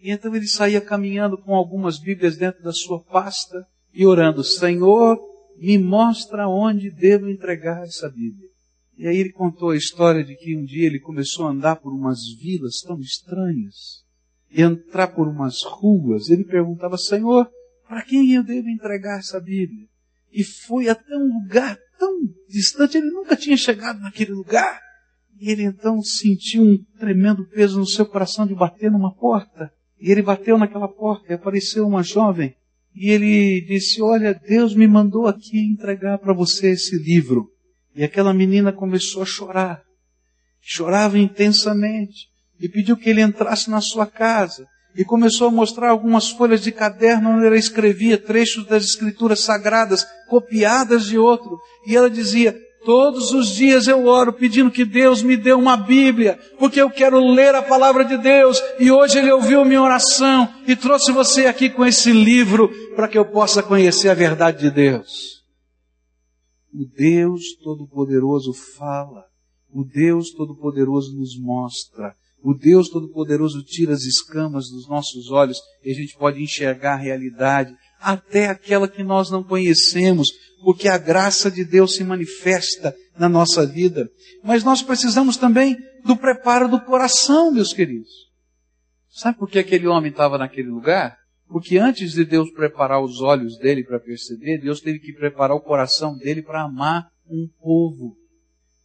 E 0.00 0.10
então 0.10 0.34
ele 0.34 0.48
saía 0.48 0.80
caminhando 0.80 1.38
com 1.38 1.54
algumas 1.54 2.00
Bíblias 2.00 2.36
dentro 2.36 2.60
da 2.64 2.72
sua 2.72 2.98
pasta 2.98 3.64
e 3.94 4.04
orando: 4.04 4.42
Senhor, 4.42 5.16
me 5.56 5.78
mostra 5.78 6.48
onde 6.48 6.90
devo 6.90 7.28
entregar 7.28 7.84
essa 7.84 8.08
Bíblia. 8.08 8.48
E 8.98 9.06
aí 9.06 9.16
ele 9.16 9.30
contou 9.30 9.70
a 9.70 9.76
história 9.76 10.24
de 10.24 10.34
que 10.34 10.56
um 10.56 10.64
dia 10.64 10.86
ele 10.86 10.98
começou 10.98 11.46
a 11.46 11.50
andar 11.50 11.76
por 11.76 11.92
umas 11.92 12.18
vilas 12.40 12.80
tão 12.80 12.98
estranhas, 12.98 14.04
entrar 14.50 15.08
por 15.08 15.28
umas 15.28 15.62
ruas. 15.62 16.28
Ele 16.28 16.44
perguntava, 16.44 16.96
Senhor, 16.96 17.50
para 17.88 18.02
quem 18.02 18.32
eu 18.32 18.42
devo 18.42 18.68
entregar 18.68 19.18
essa 19.18 19.40
Bíblia? 19.40 19.86
E 20.32 20.44
foi 20.44 20.88
até 20.88 21.16
um 21.16 21.42
lugar 21.42 21.78
tão 21.98 22.20
distante, 22.48 22.98
ele 22.98 23.10
nunca 23.10 23.36
tinha 23.36 23.56
chegado 23.56 24.00
naquele 24.00 24.32
lugar. 24.32 24.80
E 25.38 25.50
ele 25.50 25.62
então 25.62 26.02
sentiu 26.02 26.62
um 26.62 26.78
tremendo 26.98 27.46
peso 27.48 27.78
no 27.78 27.86
seu 27.86 28.06
coração 28.06 28.46
de 28.46 28.54
bater 28.54 28.90
numa 28.90 29.14
porta. 29.14 29.70
E 30.00 30.10
ele 30.10 30.22
bateu 30.22 30.58
naquela 30.58 30.88
porta 30.88 31.26
e 31.30 31.34
apareceu 31.34 31.86
uma 31.86 32.02
jovem. 32.02 32.54
E 32.94 33.10
ele 33.10 33.60
disse: 33.66 34.00
Olha, 34.02 34.34
Deus 34.34 34.74
me 34.74 34.86
mandou 34.86 35.26
aqui 35.26 35.58
entregar 35.58 36.18
para 36.18 36.32
você 36.32 36.70
esse 36.70 36.96
livro. 36.96 37.50
E 37.94 38.02
aquela 38.02 38.32
menina 38.32 38.72
começou 38.72 39.22
a 39.22 39.26
chorar. 39.26 39.82
Chorava 40.60 41.18
intensamente. 41.18 42.30
E 42.60 42.68
pediu 42.68 42.96
que 42.96 43.10
ele 43.10 43.20
entrasse 43.20 43.70
na 43.70 43.80
sua 43.80 44.06
casa. 44.06 44.66
E 44.96 45.04
começou 45.04 45.48
a 45.48 45.50
mostrar 45.50 45.90
algumas 45.90 46.30
folhas 46.30 46.62
de 46.62 46.72
caderno 46.72 47.30
onde 47.30 47.46
ela 47.46 47.56
escrevia 47.56 48.16
trechos 48.16 48.66
das 48.66 48.84
escrituras 48.84 49.40
sagradas, 49.40 50.06
copiadas 50.28 51.04
de 51.04 51.18
outro. 51.18 51.58
E 51.86 51.94
ela 51.94 52.08
dizia: 52.08 52.58
Todos 52.86 53.32
os 53.32 53.48
dias 53.48 53.88
eu 53.88 54.06
oro 54.06 54.32
pedindo 54.32 54.70
que 54.70 54.84
Deus 54.84 55.20
me 55.20 55.36
dê 55.36 55.52
uma 55.52 55.76
Bíblia, 55.76 56.38
porque 56.56 56.80
eu 56.80 56.88
quero 56.88 57.18
ler 57.18 57.52
a 57.52 57.60
palavra 57.60 58.04
de 58.04 58.16
Deus. 58.16 58.62
E 58.78 58.92
hoje 58.92 59.18
Ele 59.18 59.32
ouviu 59.32 59.64
minha 59.64 59.82
oração 59.82 60.48
e 60.68 60.76
trouxe 60.76 61.10
você 61.10 61.46
aqui 61.46 61.68
com 61.68 61.84
esse 61.84 62.12
livro 62.12 62.70
para 62.94 63.08
que 63.08 63.18
eu 63.18 63.24
possa 63.24 63.60
conhecer 63.60 64.08
a 64.08 64.14
verdade 64.14 64.60
de 64.60 64.70
Deus. 64.70 65.42
O 66.72 66.84
Deus 66.84 67.56
Todo-Poderoso 67.62 68.52
fala. 68.52 69.24
O 69.68 69.82
Deus 69.82 70.30
Todo-Poderoso 70.30 71.16
nos 71.18 71.36
mostra. 71.36 72.14
O 72.46 72.54
Deus 72.54 72.88
Todo-Poderoso 72.88 73.60
tira 73.64 73.92
as 73.92 74.04
escamas 74.04 74.70
dos 74.70 74.88
nossos 74.88 75.32
olhos 75.32 75.58
e 75.82 75.90
a 75.90 75.94
gente 75.94 76.16
pode 76.16 76.40
enxergar 76.40 76.92
a 76.92 77.02
realidade, 77.02 77.74
até 77.98 78.46
aquela 78.46 78.86
que 78.86 79.02
nós 79.02 79.32
não 79.32 79.42
conhecemos, 79.42 80.28
porque 80.62 80.86
a 80.86 80.96
graça 80.96 81.50
de 81.50 81.64
Deus 81.64 81.96
se 81.96 82.04
manifesta 82.04 82.94
na 83.18 83.28
nossa 83.28 83.66
vida. 83.66 84.08
Mas 84.44 84.62
nós 84.62 84.80
precisamos 84.80 85.36
também 85.36 85.76
do 86.04 86.16
preparo 86.16 86.68
do 86.68 86.80
coração, 86.80 87.50
meus 87.50 87.72
queridos. 87.72 88.12
Sabe 89.10 89.36
por 89.36 89.50
que 89.50 89.58
aquele 89.58 89.88
homem 89.88 90.12
estava 90.12 90.38
naquele 90.38 90.68
lugar? 90.68 91.16
Porque 91.48 91.78
antes 91.78 92.12
de 92.12 92.24
Deus 92.24 92.48
preparar 92.52 93.02
os 93.02 93.20
olhos 93.20 93.58
dele 93.58 93.82
para 93.82 93.98
perceber, 93.98 94.60
Deus 94.60 94.80
teve 94.80 95.00
que 95.00 95.12
preparar 95.12 95.56
o 95.56 95.60
coração 95.60 96.16
dele 96.16 96.42
para 96.42 96.62
amar 96.62 97.08
um 97.28 97.48
povo. 97.60 98.16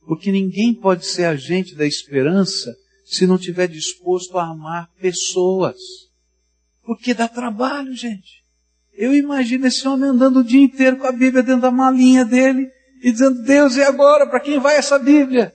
Porque 0.08 0.32
ninguém 0.32 0.74
pode 0.74 1.06
ser 1.06 1.26
agente 1.26 1.76
da 1.76 1.86
esperança 1.86 2.74
se 3.12 3.28
não 3.28 3.38
tiver 3.38 3.68
disposto 3.68 4.38
a 4.38 4.46
amar 4.46 4.90
pessoas. 5.02 5.76
Porque 6.82 7.14
dá 7.14 7.28
trabalho, 7.28 7.94
gente. 7.94 8.42
Eu 8.94 9.14
imagino 9.14 9.68
esse 9.68 9.86
homem 9.86 10.10
andando 10.10 10.40
o 10.40 10.44
dia 10.44 10.62
inteiro 10.62 10.98
com 10.98 11.08
a 11.08 11.12
Bíblia 11.12 11.44
dentro 11.44 11.62
da 11.62 11.72
malinha 11.72 12.24
dele 12.24 12.72
e 13.04 13.12
dizendo: 13.12 13.44
Deus, 13.44 13.76
e 13.76 13.84
agora? 13.84 14.26
Para 14.28 14.40
quem 14.40 14.60
vai 14.60 14.78
essa 14.78 14.98
Bíblia? 14.98 15.54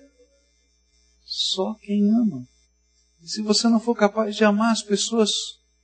Só 1.24 1.74
quem 1.80 2.10
ama. 2.10 2.46
E 3.22 3.28
se 3.28 3.40
você 3.40 3.68
não 3.68 3.80
for 3.80 3.94
capaz 3.94 4.36
de 4.36 4.44
amar 4.44 4.72
as 4.72 4.82
pessoas 4.82 5.30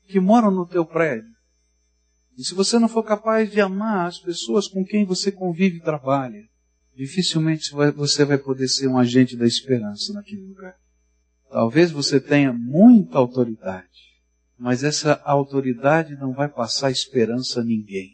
que 0.06 0.20
moram 0.20 0.50
no 0.50 0.66
teu 0.66 0.84
prédio, 0.84 1.32
e 2.36 2.44
se 2.44 2.54
você 2.54 2.78
não 2.78 2.88
for 2.88 3.02
capaz 3.02 3.50
de 3.50 3.62
amar 3.62 4.08
as 4.08 4.18
pessoas 4.18 4.68
com 4.68 4.84
quem 4.84 5.06
você 5.06 5.32
convive 5.32 5.78
e 5.78 5.82
trabalha, 5.82 6.46
dificilmente 6.94 7.70
você 7.96 8.24
vai 8.26 8.36
poder 8.36 8.68
ser 8.68 8.88
um 8.88 8.98
agente 8.98 9.36
da 9.36 9.46
esperança 9.46 10.12
naquele 10.12 10.42
lugar. 10.42 10.81
Talvez 11.52 11.90
você 11.90 12.18
tenha 12.18 12.50
muita 12.50 13.18
autoridade, 13.18 13.86
mas 14.58 14.82
essa 14.82 15.20
autoridade 15.22 16.16
não 16.16 16.32
vai 16.32 16.48
passar 16.48 16.90
esperança 16.90 17.60
a 17.60 17.64
ninguém. 17.64 18.10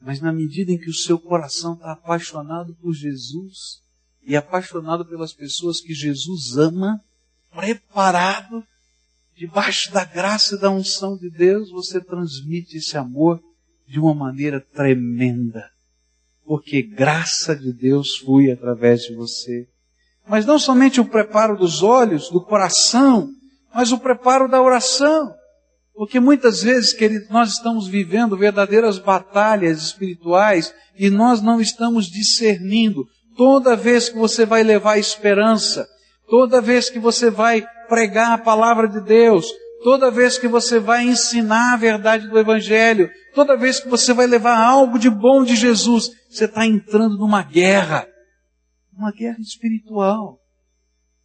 Mas 0.00 0.20
na 0.20 0.32
medida 0.32 0.70
em 0.70 0.78
que 0.78 0.88
o 0.88 0.94
seu 0.94 1.18
coração 1.18 1.74
está 1.74 1.90
apaixonado 1.90 2.76
por 2.76 2.94
Jesus 2.94 3.82
e 4.22 4.36
apaixonado 4.36 5.04
pelas 5.04 5.32
pessoas 5.32 5.80
que 5.80 5.92
Jesus 5.92 6.56
ama, 6.56 7.00
preparado, 7.50 8.64
debaixo 9.34 9.92
da 9.92 10.04
graça 10.04 10.54
e 10.54 10.60
da 10.60 10.70
unção 10.70 11.16
de 11.16 11.28
Deus, 11.28 11.72
você 11.72 12.00
transmite 12.00 12.76
esse 12.76 12.96
amor 12.96 13.42
de 13.84 13.98
uma 13.98 14.14
maneira 14.14 14.60
tremenda. 14.60 15.68
Porque 16.44 16.82
graça 16.82 17.56
de 17.56 17.72
Deus 17.72 18.18
flui 18.18 18.48
através 18.48 19.02
de 19.02 19.14
você. 19.16 19.66
Mas 20.28 20.44
não 20.44 20.58
somente 20.58 21.00
o 21.00 21.04
preparo 21.04 21.56
dos 21.56 21.82
olhos, 21.82 22.30
do 22.30 22.40
coração, 22.40 23.28
mas 23.74 23.92
o 23.92 23.98
preparo 23.98 24.48
da 24.48 24.60
oração. 24.60 25.32
Porque 25.94 26.20
muitas 26.20 26.62
vezes, 26.62 26.92
querido, 26.92 27.26
nós 27.30 27.52
estamos 27.52 27.88
vivendo 27.88 28.36
verdadeiras 28.36 28.98
batalhas 28.98 29.82
espirituais 29.82 30.74
e 30.98 31.08
nós 31.08 31.40
não 31.40 31.60
estamos 31.60 32.06
discernindo. 32.06 33.04
Toda 33.36 33.76
vez 33.76 34.08
que 34.08 34.18
você 34.18 34.44
vai 34.44 34.62
levar 34.62 34.98
esperança, 34.98 35.86
toda 36.28 36.60
vez 36.60 36.90
que 36.90 36.98
você 36.98 37.30
vai 37.30 37.64
pregar 37.88 38.32
a 38.32 38.38
palavra 38.38 38.88
de 38.88 39.00
Deus, 39.00 39.46
toda 39.82 40.10
vez 40.10 40.36
que 40.36 40.48
você 40.48 40.78
vai 40.78 41.04
ensinar 41.04 41.74
a 41.74 41.76
verdade 41.76 42.28
do 42.28 42.38
Evangelho, 42.38 43.08
toda 43.34 43.56
vez 43.56 43.80
que 43.80 43.88
você 43.88 44.12
vai 44.12 44.26
levar 44.26 44.58
algo 44.58 44.98
de 44.98 45.08
bom 45.08 45.44
de 45.44 45.56
Jesus, 45.56 46.10
você 46.28 46.44
está 46.44 46.66
entrando 46.66 47.16
numa 47.16 47.42
guerra. 47.42 48.06
Uma 48.96 49.12
guerra 49.12 49.40
espiritual. 49.40 50.40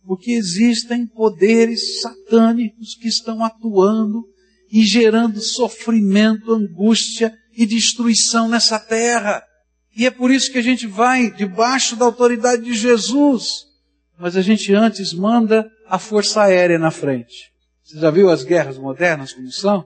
Porque 0.05 0.31
existem 0.31 1.05
poderes 1.05 2.01
satânicos 2.01 2.95
que 2.95 3.07
estão 3.07 3.43
atuando 3.43 4.23
e 4.71 4.83
gerando 4.83 5.39
sofrimento, 5.39 6.51
angústia 6.51 7.37
e 7.55 7.65
destruição 7.65 8.47
nessa 8.47 8.79
terra. 8.79 9.43
E 9.95 10.05
é 10.05 10.11
por 10.11 10.31
isso 10.31 10.51
que 10.51 10.57
a 10.57 10.63
gente 10.63 10.87
vai 10.87 11.29
debaixo 11.31 11.95
da 11.95 12.05
autoridade 12.05 12.63
de 12.63 12.73
Jesus. 12.73 13.65
Mas 14.17 14.35
a 14.37 14.41
gente 14.41 14.73
antes 14.73 15.13
manda 15.13 15.69
a 15.87 15.99
força 15.99 16.43
aérea 16.43 16.79
na 16.79 16.91
frente. 16.91 17.51
Você 17.83 17.99
já 17.99 18.09
viu 18.09 18.29
as 18.29 18.43
guerras 18.43 18.77
modernas 18.77 19.33
como 19.33 19.51
são? 19.51 19.85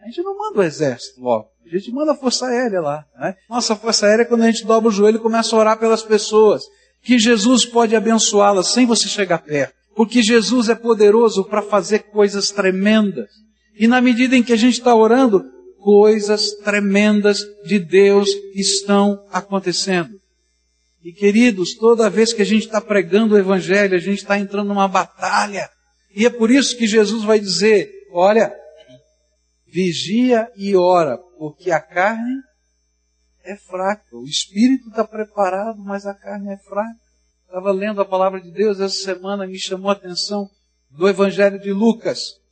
A 0.00 0.06
gente 0.06 0.22
não 0.22 0.36
manda 0.36 0.60
o 0.60 0.62
exército 0.62 1.20
logo. 1.20 1.48
A 1.64 1.68
gente 1.68 1.92
manda 1.92 2.12
a 2.12 2.16
força 2.16 2.46
aérea 2.46 2.80
lá. 2.80 3.04
Né? 3.16 3.34
Nossa 3.48 3.76
força 3.76 4.06
aérea 4.06 4.22
é 4.22 4.24
quando 4.24 4.42
a 4.42 4.50
gente 4.50 4.64
dobra 4.64 4.88
o 4.88 4.92
joelho 4.92 5.20
começa 5.20 5.54
a 5.54 5.58
orar 5.58 5.78
pelas 5.78 6.02
pessoas. 6.02 6.62
Que 7.02 7.18
Jesus 7.18 7.64
pode 7.64 7.96
abençoá-las 7.96 8.72
sem 8.72 8.86
você 8.86 9.08
chegar 9.08 9.38
perto. 9.38 9.74
Porque 9.94 10.22
Jesus 10.22 10.68
é 10.68 10.74
poderoso 10.74 11.44
para 11.44 11.62
fazer 11.62 12.00
coisas 12.04 12.50
tremendas. 12.50 13.28
E 13.76 13.86
na 13.86 14.00
medida 14.00 14.36
em 14.36 14.42
que 14.42 14.52
a 14.52 14.56
gente 14.56 14.74
está 14.74 14.94
orando, 14.94 15.44
coisas 15.78 16.52
tremendas 16.64 17.40
de 17.64 17.78
Deus 17.78 18.28
estão 18.54 19.26
acontecendo. 19.30 20.22
E 21.04 21.12
queridos, 21.12 21.74
toda 21.74 22.08
vez 22.08 22.32
que 22.32 22.42
a 22.42 22.46
gente 22.46 22.66
está 22.66 22.80
pregando 22.80 23.34
o 23.34 23.38
Evangelho, 23.38 23.96
a 23.96 24.00
gente 24.00 24.18
está 24.18 24.38
entrando 24.38 24.68
numa 24.68 24.86
batalha. 24.86 25.68
E 26.14 26.24
é 26.24 26.30
por 26.30 26.50
isso 26.50 26.76
que 26.76 26.86
Jesus 26.86 27.24
vai 27.24 27.40
dizer: 27.40 27.90
olha, 28.12 28.54
vigia 29.66 30.48
e 30.56 30.76
ora, 30.76 31.18
porque 31.38 31.72
a 31.72 31.80
carne 31.80 32.40
é 33.44 33.56
fraca. 33.56 34.16
O 34.16 34.24
espírito 34.24 34.88
está 34.88 35.04
preparado, 35.04 35.82
mas 35.82 36.06
a 36.06 36.14
carne 36.14 36.52
é 36.52 36.56
fraca. 36.56 37.00
Estava 37.46 37.70
lendo 37.70 38.00
a 38.00 38.04
palavra 38.04 38.40
de 38.40 38.50
Deus 38.50 38.80
essa 38.80 39.02
semana, 39.02 39.46
me 39.46 39.58
chamou 39.58 39.90
a 39.90 39.94
atenção 39.94 40.48
do 40.90 41.08
Evangelho 41.08 41.58
de 41.60 41.72
Lucas 41.72 42.42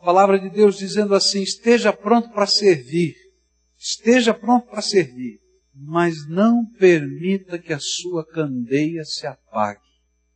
a 0.00 0.02
palavra 0.02 0.40
de 0.40 0.48
Deus 0.48 0.78
dizendo 0.78 1.14
assim: 1.14 1.42
esteja 1.42 1.92
pronto 1.92 2.30
para 2.30 2.46
servir, 2.46 3.14
esteja 3.78 4.32
pronto 4.32 4.66
para 4.66 4.80
servir, 4.80 5.38
mas 5.74 6.26
não 6.26 6.64
permita 6.64 7.58
que 7.58 7.72
a 7.72 7.78
sua 7.78 8.26
candeia 8.26 9.04
se 9.04 9.26
apague. 9.26 9.80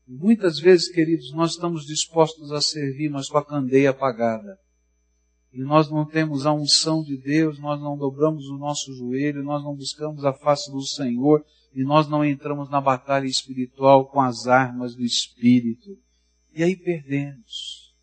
Muitas 0.06 0.58
vezes, 0.58 0.92
queridos, 0.92 1.32
nós 1.32 1.52
estamos 1.52 1.86
dispostos 1.86 2.52
a 2.52 2.60
servir, 2.60 3.08
mas 3.08 3.28
com 3.28 3.38
a 3.38 3.44
candeia 3.44 3.88
apagada. 3.88 4.58
E 5.54 5.62
nós 5.62 5.88
não 5.88 6.04
temos 6.04 6.46
a 6.46 6.52
unção 6.52 7.00
de 7.04 7.16
Deus, 7.16 7.60
nós 7.60 7.80
não 7.80 7.96
dobramos 7.96 8.48
o 8.48 8.58
nosso 8.58 8.92
joelho, 8.92 9.44
nós 9.44 9.62
não 9.62 9.72
buscamos 9.72 10.24
a 10.24 10.32
face 10.32 10.68
do 10.72 10.82
Senhor 10.82 11.44
e 11.72 11.84
nós 11.84 12.08
não 12.08 12.24
entramos 12.24 12.68
na 12.68 12.80
batalha 12.80 13.26
espiritual 13.26 14.06
com 14.06 14.20
as 14.20 14.48
armas 14.48 14.96
do 14.96 15.04
Espírito. 15.04 15.96
E 16.52 16.64
aí 16.64 16.74
perdemos. 16.74 17.94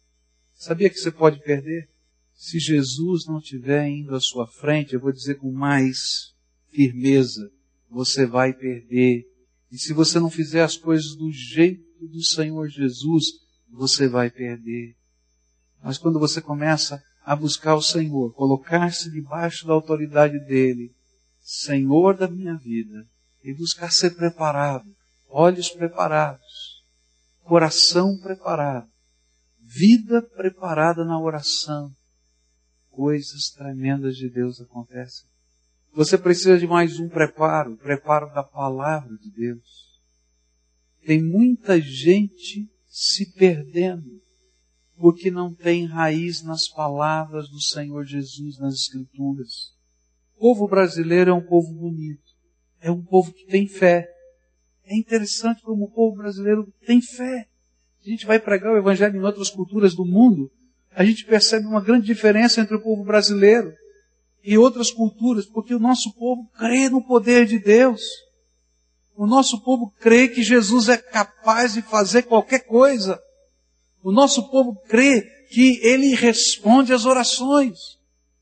Sabia 0.53 0.89
que 0.89 0.97
você 0.97 1.11
pode 1.11 1.43
perder? 1.43 1.89
Se 2.33 2.57
Jesus 2.57 3.25
não 3.27 3.39
estiver 3.39 3.85
indo 3.85 4.15
à 4.15 4.21
sua 4.21 4.47
frente, 4.47 4.93
eu 4.93 5.01
vou 5.01 5.11
dizer 5.11 5.35
com 5.35 5.51
mais 5.51 6.33
firmeza, 6.69 7.51
você 7.89 8.25
vai 8.25 8.53
perder. 8.53 9.27
E 9.69 9.77
se 9.77 9.91
você 9.91 10.21
não 10.21 10.29
fizer 10.29 10.63
as 10.63 10.77
coisas 10.77 11.17
do 11.17 11.29
jeito 11.29 12.07
do 12.07 12.23
Senhor 12.23 12.69
Jesus, 12.69 13.25
você 13.69 14.07
vai 14.07 14.31
perder. 14.31 14.95
Mas 15.83 15.97
quando 15.97 16.17
você 16.17 16.41
começa 16.41 17.03
a 17.23 17.35
buscar 17.35 17.75
o 17.75 17.81
Senhor, 17.81 18.33
colocar-se 18.33 19.11
debaixo 19.11 19.67
da 19.67 19.73
autoridade 19.73 20.39
dele, 20.39 20.93
Senhor 21.41 22.17
da 22.17 22.27
minha 22.27 22.55
vida, 22.55 23.05
e 23.43 23.53
buscar 23.53 23.91
ser 23.91 24.11
preparado, 24.15 24.85
olhos 25.29 25.69
preparados, 25.69 26.83
coração 27.43 28.17
preparado, 28.19 28.89
vida 29.59 30.21
preparada 30.21 31.03
na 31.05 31.19
oração. 31.19 31.91
Coisas 32.89 33.49
tremendas 33.49 34.17
de 34.17 34.29
Deus 34.29 34.59
acontecem. 34.59 35.25
Você 35.93 36.17
precisa 36.17 36.57
de 36.57 36.67
mais 36.67 36.99
um 36.99 37.07
preparo, 37.07 37.77
preparo 37.77 38.33
da 38.33 38.43
palavra 38.43 39.17
de 39.17 39.31
Deus. 39.31 39.99
Tem 41.05 41.21
muita 41.21 41.79
gente 41.79 42.69
se 42.87 43.31
perdendo 43.33 44.20
porque 45.01 45.31
não 45.31 45.51
tem 45.51 45.85
raiz 45.85 46.43
nas 46.43 46.67
palavras 46.67 47.49
do 47.49 47.59
Senhor 47.59 48.05
Jesus 48.05 48.59
nas 48.59 48.75
Escrituras. 48.75 49.73
O 50.37 50.39
povo 50.39 50.67
brasileiro 50.67 51.31
é 51.31 51.33
um 51.33 51.41
povo 51.41 51.73
bonito, 51.73 52.21
é 52.79 52.91
um 52.91 53.03
povo 53.03 53.33
que 53.33 53.45
tem 53.47 53.67
fé. 53.67 54.07
É 54.85 54.95
interessante 54.95 55.63
como 55.63 55.85
o 55.85 55.91
povo 55.91 56.15
brasileiro 56.15 56.71
tem 56.85 57.01
fé. 57.01 57.47
A 58.05 58.09
gente 58.09 58.25
vai 58.25 58.39
pregar 58.39 58.73
o 58.73 58.77
Evangelho 58.77 59.17
em 59.17 59.23
outras 59.23 59.49
culturas 59.49 59.95
do 59.95 60.05
mundo, 60.05 60.51
a 60.93 61.03
gente 61.03 61.25
percebe 61.25 61.65
uma 61.65 61.81
grande 61.81 62.05
diferença 62.05 62.61
entre 62.61 62.75
o 62.75 62.81
povo 62.81 63.03
brasileiro 63.03 63.73
e 64.43 64.57
outras 64.57 64.91
culturas, 64.91 65.45
porque 65.45 65.73
o 65.73 65.79
nosso 65.79 66.13
povo 66.13 66.47
crê 66.57 66.89
no 66.89 67.03
poder 67.03 67.45
de 67.45 67.57
Deus. 67.57 68.01
O 69.15 69.25
nosso 69.25 69.61
povo 69.61 69.93
crê 69.99 70.27
que 70.27 70.43
Jesus 70.43 70.89
é 70.89 70.97
capaz 70.97 71.73
de 71.73 71.81
fazer 71.81 72.23
qualquer 72.23 72.65
coisa. 72.65 73.19
O 74.03 74.11
nosso 74.11 74.49
povo 74.49 74.75
crê 74.87 75.21
que 75.51 75.79
ele 75.83 76.15
responde 76.15 76.93
às 76.93 77.05
orações. 77.05 77.99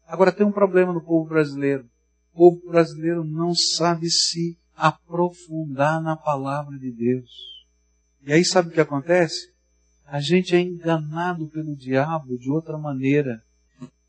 Agora 0.07 0.31
tem 0.31 0.45
um 0.45 0.51
problema 0.51 0.93
no 0.93 1.01
povo 1.01 1.27
brasileiro. 1.27 1.85
O 2.33 2.37
povo 2.37 2.71
brasileiro 2.71 3.23
não 3.23 3.53
sabe 3.53 4.09
se 4.09 4.57
aprofundar 4.75 6.01
na 6.01 6.15
palavra 6.15 6.77
de 6.77 6.91
Deus. 6.91 7.29
E 8.25 8.31
aí 8.31 8.45
sabe 8.45 8.69
o 8.69 8.71
que 8.71 8.79
acontece? 8.79 9.51
A 10.05 10.21
gente 10.21 10.55
é 10.55 10.61
enganado 10.61 11.47
pelo 11.47 11.75
diabo 11.75 12.37
de 12.37 12.49
outra 12.49 12.77
maneira. 12.77 13.43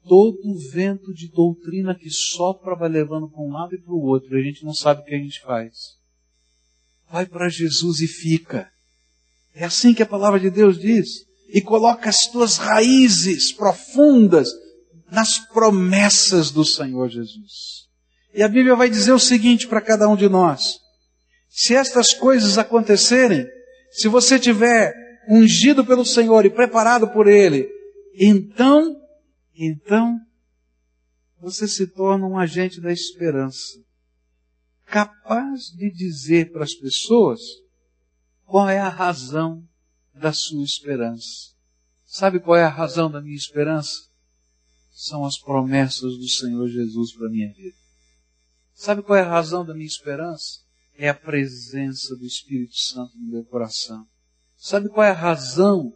Todo 0.09 0.59
vento 0.73 1.13
de 1.13 1.29
doutrina 1.29 1.95
que 1.95 2.09
sopra 2.09 2.75
vai 2.75 2.89
levando 2.89 3.29
para 3.29 3.43
um 3.43 3.53
lado 3.53 3.75
e 3.75 3.79
para 3.79 3.93
o 3.93 4.03
outro. 4.03 4.37
A 4.37 4.41
gente 4.41 4.65
não 4.65 4.73
sabe 4.73 5.03
o 5.03 5.05
que 5.05 5.15
a 5.15 5.19
gente 5.19 5.41
faz. 5.41 5.99
Vai 7.11 7.27
para 7.27 7.49
Jesus 7.49 8.01
e 8.01 8.07
fica. 8.07 8.71
É 9.55 9.65
assim 9.65 9.93
que 9.93 10.03
a 10.03 10.07
palavra 10.07 10.39
de 10.39 10.49
Deus 10.49 10.79
diz 10.79 11.30
e 11.53 11.61
coloca 11.61 12.09
as 12.09 12.27
tuas 12.27 12.57
raízes 12.57 13.53
profundas 13.53 14.49
nas 15.11 15.39
promessas 15.39 16.51
do 16.51 16.65
Senhor 16.65 17.09
Jesus. 17.09 17.89
E 18.33 18.43
a 18.43 18.49
Bíblia 18.49 18.77
vai 18.77 18.89
dizer 18.89 19.13
o 19.13 19.19
seguinte 19.19 19.67
para 19.67 19.81
cada 19.81 20.09
um 20.09 20.17
de 20.17 20.29
nós: 20.29 20.79
se 21.49 21.75
estas 21.75 22.15
coisas 22.15 22.59
acontecerem, 22.59 23.47
se 23.91 24.09
você 24.09 24.39
tiver 24.39 24.95
ungido 25.29 25.85
pelo 25.85 26.05
Senhor 26.05 26.47
e 26.47 26.51
preparado 26.51 27.09
por 27.09 27.27
Ele, 27.27 27.69
então, 28.15 28.97
então, 29.55 30.17
você 31.41 31.67
se 31.67 31.89
torna 31.89 32.27
um 32.27 32.39
agente 32.39 32.81
da 32.81 32.93
esperança, 32.93 33.81
capaz 34.87 35.63
de 35.77 35.91
dizer 35.91 36.53
para 36.53 36.63
as 36.63 36.75
pessoas 36.75 37.41
qual 38.45 38.69
é 38.69 38.79
a 38.79 38.89
razão 38.89 39.65
da 40.21 40.33
sua 40.33 40.63
esperança. 40.63 41.51
Sabe 42.05 42.39
qual 42.41 42.57
é 42.57 42.65
a 42.65 42.69
razão 42.69 43.11
da 43.11 43.21
minha 43.21 43.37
esperança? 43.37 44.09
São 44.93 45.25
as 45.25 45.39
promessas 45.39 46.17
do 46.19 46.29
Senhor 46.29 46.69
Jesus 46.69 47.13
para 47.15 47.27
a 47.27 47.31
minha 47.31 47.53
vida. 47.53 47.77
Sabe 48.75 49.03
qual 49.03 49.19
é 49.19 49.23
a 49.23 49.31
razão 49.31 49.65
da 49.65 49.75
minha 49.75 49.87
esperança? 49.87 50.61
É 50.97 51.09
a 51.09 51.15
presença 51.15 52.15
do 52.17 52.27
Espírito 52.27 52.77
Santo 52.77 53.17
no 53.17 53.31
meu 53.31 53.45
coração. 53.45 54.07
Sabe 54.57 54.89
qual 54.89 55.07
é 55.07 55.11
a 55.11 55.15
razão 55.15 55.93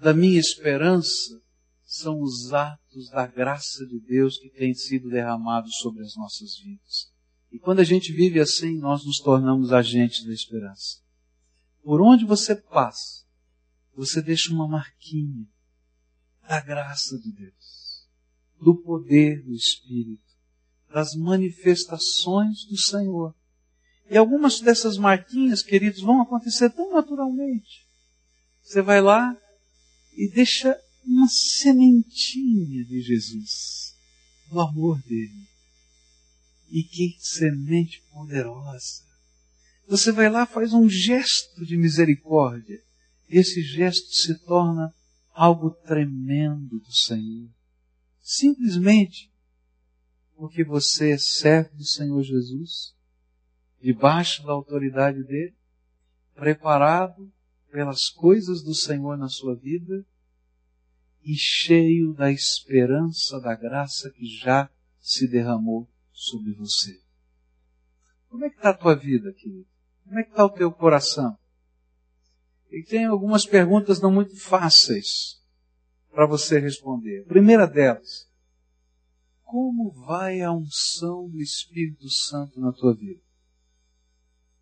da 0.00 0.12
minha 0.12 0.40
esperança? 0.40 1.40
São 1.84 2.20
os 2.20 2.52
atos 2.52 3.10
da 3.10 3.26
graça 3.26 3.86
de 3.86 4.00
Deus 4.00 4.38
que 4.38 4.50
têm 4.50 4.74
sido 4.74 5.08
derramados 5.08 5.76
sobre 5.76 6.02
as 6.02 6.16
nossas 6.16 6.58
vidas. 6.58 7.12
E 7.52 7.58
quando 7.58 7.80
a 7.80 7.84
gente 7.84 8.12
vive 8.12 8.40
assim, 8.40 8.78
nós 8.78 9.04
nos 9.04 9.20
tornamos 9.20 9.72
agentes 9.72 10.24
da 10.24 10.32
esperança. 10.32 10.98
Por 11.84 12.00
onde 12.00 12.24
você 12.24 12.56
passa, 12.56 13.23
você 13.96 14.20
deixa 14.20 14.52
uma 14.52 14.66
marquinha 14.66 15.46
da 16.48 16.60
graça 16.60 17.18
de 17.18 17.32
Deus, 17.32 18.08
do 18.60 18.76
poder 18.76 19.42
do 19.42 19.54
Espírito, 19.54 20.22
das 20.92 21.14
manifestações 21.14 22.64
do 22.66 22.76
Senhor. 22.76 23.34
E 24.10 24.16
algumas 24.16 24.60
dessas 24.60 24.98
marquinhas, 24.98 25.62
queridos, 25.62 26.02
vão 26.02 26.20
acontecer 26.20 26.70
tão 26.70 26.92
naturalmente. 26.92 27.88
Você 28.62 28.82
vai 28.82 29.00
lá 29.00 29.36
e 30.16 30.30
deixa 30.30 30.78
uma 31.04 31.28
sementinha 31.28 32.84
de 32.84 33.00
Jesus, 33.00 33.94
do 34.50 34.60
amor 34.60 35.00
dele. 35.02 35.48
E 36.70 36.82
que 36.82 37.16
semente 37.18 38.02
poderosa! 38.12 39.04
Você 39.86 40.10
vai 40.12 40.30
lá, 40.30 40.46
faz 40.46 40.72
um 40.72 40.88
gesto 40.88 41.64
de 41.64 41.76
misericórdia 41.76 42.82
esse 43.28 43.62
gesto 43.62 44.12
se 44.12 44.38
torna 44.44 44.92
algo 45.32 45.70
tremendo 45.70 46.78
do 46.78 46.92
Senhor. 46.92 47.48
Simplesmente 48.20 49.32
porque 50.36 50.64
você 50.64 51.12
é 51.12 51.18
servo 51.18 51.76
do 51.76 51.84
Senhor 51.84 52.22
Jesus, 52.22 52.94
debaixo 53.80 54.44
da 54.44 54.52
autoridade 54.52 55.22
dele, 55.24 55.54
preparado 56.34 57.32
pelas 57.70 58.08
coisas 58.08 58.62
do 58.62 58.74
Senhor 58.74 59.16
na 59.16 59.28
sua 59.28 59.54
vida 59.54 60.04
e 61.22 61.34
cheio 61.34 62.12
da 62.12 62.30
esperança 62.30 63.40
da 63.40 63.54
graça 63.54 64.10
que 64.10 64.26
já 64.26 64.70
se 65.00 65.26
derramou 65.28 65.88
sobre 66.12 66.52
você. 66.52 67.00
Como 68.28 68.44
é 68.44 68.50
que 68.50 68.56
está 68.56 68.70
a 68.70 68.76
tua 68.76 68.94
vida, 68.94 69.32
querido? 69.32 69.66
Como 70.04 70.18
é 70.18 70.22
que 70.22 70.30
está 70.30 70.44
o 70.44 70.50
teu 70.50 70.70
coração? 70.72 71.38
E 72.74 72.82
tem 72.82 73.04
algumas 73.04 73.46
perguntas 73.46 74.00
não 74.00 74.10
muito 74.10 74.36
fáceis 74.36 75.40
para 76.10 76.26
você 76.26 76.58
responder. 76.58 77.20
A 77.20 77.28
primeira 77.28 77.68
delas, 77.68 78.28
como 79.44 79.92
vai 79.92 80.40
a 80.40 80.52
unção 80.52 81.28
do 81.28 81.40
Espírito 81.40 82.10
Santo 82.10 82.60
na 82.60 82.72
tua 82.72 82.92
vida? 82.92 83.20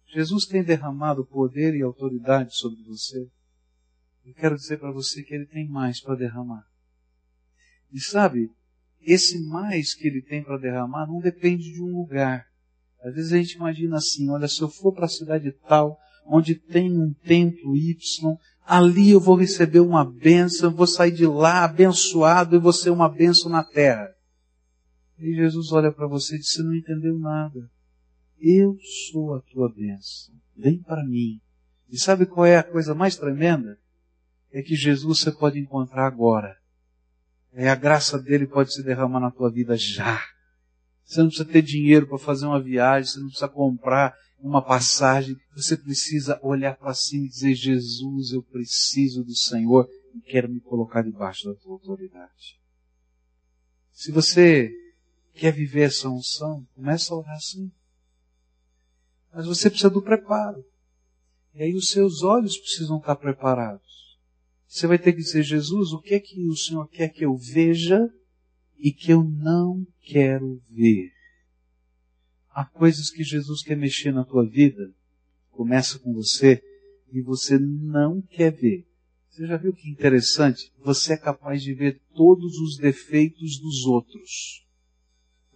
Jesus 0.08 0.44
tem 0.44 0.62
derramado 0.62 1.24
poder 1.24 1.74
e 1.74 1.80
autoridade 1.80 2.54
sobre 2.54 2.82
você. 2.82 3.30
Eu 4.26 4.34
quero 4.34 4.56
dizer 4.56 4.78
para 4.78 4.92
você 4.92 5.22
que 5.22 5.34
ele 5.34 5.46
tem 5.46 5.66
mais 5.66 5.98
para 5.98 6.14
derramar. 6.14 6.66
E 7.90 7.98
sabe, 7.98 8.50
esse 9.00 9.40
mais 9.40 9.94
que 9.94 10.06
ele 10.06 10.20
tem 10.20 10.44
para 10.44 10.58
derramar 10.58 11.06
não 11.06 11.18
depende 11.18 11.72
de 11.72 11.82
um 11.82 11.96
lugar. 11.96 12.46
Às 13.02 13.14
vezes 13.14 13.32
a 13.32 13.38
gente 13.38 13.54
imagina 13.54 13.96
assim, 13.96 14.28
olha, 14.28 14.46
se 14.48 14.60
eu 14.60 14.68
for 14.68 14.92
para 14.92 15.06
a 15.06 15.08
cidade 15.08 15.50
tal, 15.66 15.98
onde 16.26 16.54
tem 16.54 16.90
um 16.90 17.12
templo 17.12 17.76
Y, 17.76 18.36
ali 18.64 19.10
eu 19.10 19.20
vou 19.20 19.36
receber 19.36 19.80
uma 19.80 20.04
bênção, 20.04 20.74
vou 20.74 20.86
sair 20.86 21.12
de 21.12 21.26
lá 21.26 21.64
abençoado 21.64 22.56
e 22.56 22.58
vou 22.58 22.72
ser 22.72 22.90
uma 22.90 23.08
bênção 23.08 23.50
na 23.50 23.64
terra. 23.64 24.08
E 25.18 25.34
Jesus 25.34 25.70
olha 25.72 25.92
para 25.92 26.06
você 26.06 26.36
e 26.36 26.38
diz, 26.38 26.52
você 26.52 26.62
não 26.62 26.74
entendeu 26.74 27.18
nada. 27.18 27.70
Eu 28.40 28.76
sou 29.10 29.34
a 29.34 29.40
tua 29.40 29.68
bênção. 29.68 30.34
Vem 30.56 30.82
para 30.82 31.04
mim. 31.04 31.40
E 31.88 31.98
sabe 31.98 32.26
qual 32.26 32.46
é 32.46 32.56
a 32.56 32.62
coisa 32.62 32.94
mais 32.94 33.16
tremenda? 33.16 33.78
É 34.50 34.62
que 34.62 34.74
Jesus 34.74 35.20
você 35.20 35.30
pode 35.30 35.58
encontrar 35.58 36.06
agora. 36.06 36.56
É 37.52 37.68
a 37.68 37.74
graça 37.74 38.18
dele 38.18 38.46
pode 38.46 38.72
se 38.72 38.82
derramar 38.82 39.20
na 39.20 39.30
tua 39.30 39.50
vida 39.50 39.76
já. 39.76 40.20
Você 41.04 41.20
não 41.20 41.28
precisa 41.28 41.48
ter 41.48 41.62
dinheiro 41.62 42.06
para 42.06 42.18
fazer 42.18 42.46
uma 42.46 42.60
viagem, 42.60 43.10
você 43.10 43.20
não 43.20 43.26
precisa 43.26 43.48
comprar 43.48 44.14
uma 44.42 44.60
passagem, 44.60 45.36
você 45.54 45.76
precisa 45.76 46.38
olhar 46.42 46.76
para 46.76 46.92
cima 46.92 47.26
e 47.26 47.28
dizer: 47.28 47.54
Jesus, 47.54 48.32
eu 48.32 48.42
preciso 48.42 49.22
do 49.22 49.34
Senhor 49.34 49.88
e 50.14 50.20
quero 50.20 50.48
me 50.48 50.60
colocar 50.60 51.02
debaixo 51.02 51.46
da 51.48 51.54
tua 51.54 51.74
autoridade. 51.74 52.60
Se 53.92 54.10
você 54.10 54.70
quer 55.34 55.52
viver 55.52 55.82
essa 55.82 56.08
unção, 56.08 56.66
começa 56.74 57.14
a 57.14 57.18
orar 57.18 57.36
assim. 57.36 57.70
Mas 59.32 59.46
você 59.46 59.70
precisa 59.70 59.88
do 59.88 60.02
preparo. 60.02 60.64
E 61.54 61.62
aí 61.62 61.74
os 61.74 61.88
seus 61.88 62.22
olhos 62.22 62.58
precisam 62.58 62.98
estar 62.98 63.14
preparados. 63.16 64.18
Você 64.66 64.86
vai 64.86 64.98
ter 64.98 65.12
que 65.12 65.18
dizer, 65.18 65.42
Jesus, 65.42 65.92
o 65.92 66.00
que 66.00 66.14
é 66.14 66.20
que 66.20 66.48
o 66.48 66.56
Senhor 66.56 66.88
quer 66.88 67.10
que 67.10 67.24
eu 67.24 67.36
veja 67.36 68.10
e 68.78 68.90
que 68.90 69.12
eu 69.12 69.22
não 69.22 69.86
quero 70.00 70.60
ver? 70.68 71.12
Há 72.54 72.64
coisas 72.64 73.10
que 73.10 73.22
Jesus 73.22 73.62
quer 73.62 73.76
mexer 73.76 74.12
na 74.12 74.24
tua 74.24 74.46
vida, 74.46 74.92
começa 75.50 75.98
com 75.98 76.12
você, 76.12 76.62
e 77.12 77.20
você 77.20 77.58
não 77.58 78.20
quer 78.20 78.52
ver. 78.52 78.86
Você 79.30 79.46
já 79.46 79.56
viu 79.56 79.72
que 79.72 79.88
interessante? 79.88 80.70
Você 80.84 81.14
é 81.14 81.16
capaz 81.16 81.62
de 81.62 81.72
ver 81.72 82.00
todos 82.14 82.58
os 82.58 82.76
defeitos 82.76 83.58
dos 83.58 83.86
outros. 83.86 84.66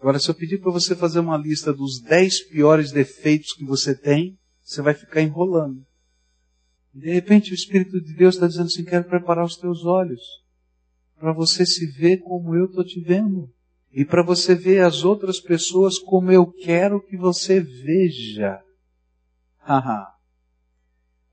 Agora, 0.01 0.19
se 0.19 0.31
eu 0.31 0.35
pedir 0.35 0.59
para 0.59 0.71
você 0.71 0.95
fazer 0.95 1.21
uma 1.21 1.37
lista 1.37 1.73
dos 1.73 2.01
dez 2.01 2.43
piores 2.43 2.91
defeitos 2.93 3.53
que 3.53 3.65
você 3.65 3.95
tem, 3.95 4.39
você 4.63 4.81
vai 4.81 4.95
ficar 4.95 5.21
enrolando. 5.21 5.85
De 6.95 7.13
repente 7.13 7.53
o 7.53 7.55
Espírito 7.55 8.01
de 8.01 8.15
Deus 8.15 8.35
está 8.35 8.47
dizendo 8.47 8.67
assim: 8.67 8.85
quero 8.85 9.05
preparar 9.05 9.45
os 9.45 9.57
teus 9.57 9.85
olhos 9.85 10.23
para 11.19 11.33
você 11.33 11.67
se 11.67 11.87
ver 11.87 12.19
como 12.19 12.55
eu 12.55 12.67
estou 12.67 12.85
te 12.85 13.01
vendo. 13.01 13.53
E 13.93 14.05
para 14.05 14.23
você 14.23 14.55
ver 14.55 14.85
as 14.85 15.05
outras 15.05 15.41
pessoas 15.41 15.99
como 15.99 16.31
eu 16.31 16.47
quero 16.47 17.01
que 17.01 17.17
você 17.17 17.61
veja. 17.61 18.61
Haha. 19.59 20.17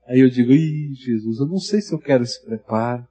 Aí 0.06 0.20
eu 0.20 0.28
digo, 0.28 0.52
ih, 0.52 0.94
Jesus, 0.94 1.38
eu 1.38 1.46
não 1.46 1.58
sei 1.58 1.80
se 1.80 1.92
eu 1.92 1.98
quero 1.98 2.24
esse 2.24 2.44
preparo. 2.44 3.06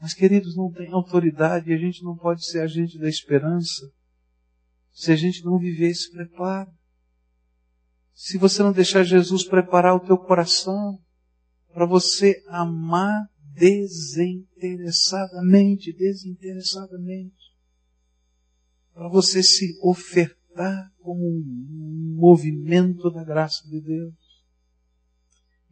Mas, 0.00 0.12
queridos, 0.12 0.56
não 0.56 0.70
tem 0.70 0.92
autoridade 0.92 1.70
e 1.70 1.74
a 1.74 1.78
gente 1.78 2.04
não 2.04 2.14
pode 2.16 2.46
ser 2.46 2.60
agente 2.60 2.98
da 2.98 3.08
esperança 3.08 3.90
se 4.92 5.10
a 5.12 5.16
gente 5.16 5.44
não 5.44 5.58
viver 5.58 5.88
esse 5.88 6.10
preparo. 6.10 6.70
Se 8.14 8.38
você 8.38 8.62
não 8.62 8.72
deixar 8.72 9.04
Jesus 9.04 9.44
preparar 9.44 9.94
o 9.94 10.00
teu 10.00 10.16
coração 10.16 10.98
para 11.72 11.86
você 11.86 12.42
amar 12.48 13.26
desinteressadamente, 13.54 15.92
desinteressadamente, 15.92 17.55
para 18.96 19.10
você 19.10 19.42
se 19.42 19.78
ofertar 19.82 20.90
como 21.00 21.22
um 21.22 22.14
movimento 22.16 23.10
da 23.10 23.22
graça 23.22 23.68
de 23.68 23.78
Deus. 23.78 24.14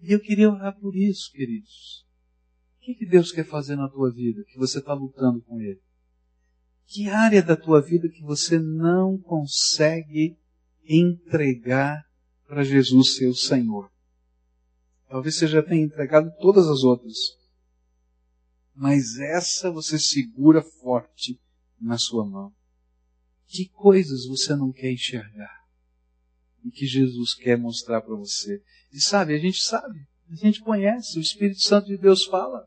E 0.03 0.13
eu 0.13 0.21
queria 0.21 0.51
orar 0.51 0.79
por 0.79 0.95
isso, 0.95 1.33
queridos. 1.33 2.05
O 2.77 2.85
que, 2.85 2.95
que 2.95 3.07
Deus 3.07 3.33
quer 3.33 3.47
fazer 3.47 3.77
na 3.77 3.89
tua 3.89 4.13
vida, 4.13 4.45
que 4.45 4.59
você 4.59 4.79
está 4.79 4.93
lutando 4.93 5.41
com 5.41 5.59
Ele? 5.59 5.81
Que 6.85 7.09
área 7.09 7.43
da 7.43 7.57
tua 7.57 7.81
vida 7.81 8.11
que 8.11 8.23
você 8.23 8.59
não 8.59 9.17
consegue 9.17 10.37
entregar 10.87 12.05
para 12.47 12.63
Jesus 12.63 13.17
ser 13.17 13.29
o 13.29 13.35
Senhor? 13.35 13.91
Talvez 15.09 15.37
você 15.37 15.47
já 15.47 15.63
tenha 15.63 15.83
entregado 15.83 16.31
todas 16.41 16.69
as 16.69 16.83
outras. 16.83 17.17
Mas 18.75 19.19
essa 19.19 19.71
você 19.71 19.99
segura 19.99 20.61
forte 20.61 21.41
na 21.81 21.97
sua 21.97 22.27
mão. 22.27 22.53
Que 23.47 23.69
coisas 23.69 24.27
você 24.27 24.57
não 24.57 24.73
quer 24.73 24.93
enxergar? 24.93 25.65
E 26.65 26.71
que 26.71 26.87
Jesus 26.87 27.35
quer 27.35 27.59
mostrar 27.59 28.01
para 28.01 28.15
você. 28.15 28.63
E 28.93 29.01
sabe, 29.01 29.35
a 29.35 29.39
gente 29.39 29.63
sabe, 29.63 30.07
a 30.31 30.35
gente 30.35 30.61
conhece, 30.61 31.19
o 31.19 31.23
Espírito 31.23 31.61
Santo 31.61 31.87
de 31.87 31.97
Deus 31.97 32.25
fala. 32.25 32.67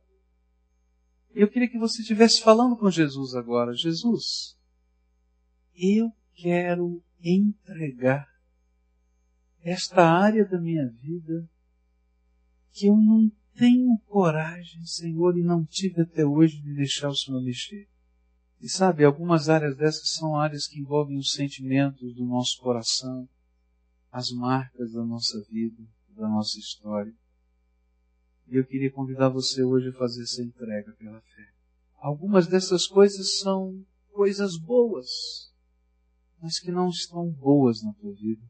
Eu 1.31 1.49
queria 1.49 1.69
que 1.69 1.77
você 1.77 2.01
estivesse 2.01 2.41
falando 2.41 2.77
com 2.77 2.89
Jesus 2.89 3.35
agora. 3.35 3.73
Jesus, 3.73 4.57
eu 5.75 6.11
quero 6.35 7.03
entregar 7.21 8.27
esta 9.61 10.03
área 10.03 10.45
da 10.45 10.59
minha 10.59 10.87
vida 10.87 11.49
que 12.71 12.87
eu 12.87 12.95
não 12.95 13.29
tenho 13.55 13.97
coragem, 14.05 14.85
Senhor, 14.85 15.37
e 15.37 15.41
não 15.41 15.65
tive 15.65 16.01
até 16.01 16.25
hoje 16.25 16.61
de 16.61 16.75
deixar 16.75 17.09
o 17.09 17.15
Senhor 17.15 17.41
mexer. 17.41 17.87
E 18.59 18.67
sabe, 18.67 19.03
algumas 19.03 19.49
áreas 19.49 19.77
dessas 19.77 20.09
são 20.13 20.35
áreas 20.35 20.67
que 20.67 20.79
envolvem 20.79 21.17
os 21.17 21.33
sentimentos 21.33 22.15
do 22.15 22.25
nosso 22.25 22.59
coração, 22.59 23.29
as 24.11 24.31
marcas 24.31 24.93
da 24.93 25.03
nossa 25.03 25.39
vida, 25.43 25.83
da 26.09 26.27
nossa 26.27 26.57
história. 26.57 27.13
E 28.47 28.55
eu 28.55 28.65
queria 28.65 28.91
convidar 28.91 29.29
você 29.29 29.63
hoje 29.63 29.89
a 29.89 29.93
fazer 29.93 30.23
essa 30.23 30.41
entrega 30.41 30.91
pela 30.93 31.21
fé. 31.21 31.53
Algumas 31.97 32.47
dessas 32.47 32.87
coisas 32.87 33.39
são 33.39 33.85
coisas 34.11 34.57
boas, 34.57 35.53
mas 36.41 36.59
que 36.59 36.71
não 36.71 36.89
estão 36.89 37.29
boas 37.29 37.83
na 37.83 37.93
tua 37.93 38.13
vida. 38.13 38.43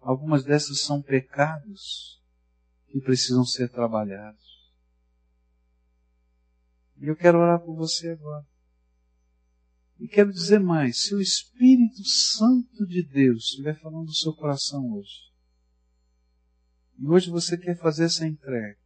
Algumas 0.00 0.44
dessas 0.44 0.80
são 0.80 1.02
pecados 1.02 2.22
que 2.86 3.00
precisam 3.00 3.44
ser 3.44 3.68
trabalhados. 3.68 4.57
E 7.00 7.06
eu 7.06 7.16
quero 7.16 7.38
orar 7.38 7.60
por 7.60 7.74
você 7.74 8.10
agora. 8.10 8.46
E 9.98 10.06
quero 10.06 10.32
dizer 10.32 10.60
mais: 10.60 11.04
se 11.04 11.14
o 11.14 11.20
Espírito 11.20 12.04
Santo 12.04 12.86
de 12.86 13.02
Deus 13.02 13.44
estiver 13.44 13.78
falando 13.80 14.06
do 14.06 14.14
seu 14.14 14.34
coração 14.34 14.92
hoje, 14.92 15.28
e 16.98 17.06
hoje 17.06 17.30
você 17.30 17.56
quer 17.56 17.76
fazer 17.76 18.04
essa 18.04 18.26
entrega 18.26 18.78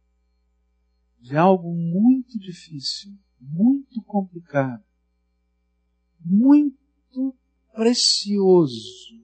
de 1.19 1.37
algo 1.37 1.73
muito 1.73 2.37
difícil, 2.37 3.17
muito 3.39 4.01
complicado, 4.03 4.83
muito 6.19 7.35
precioso, 7.73 9.23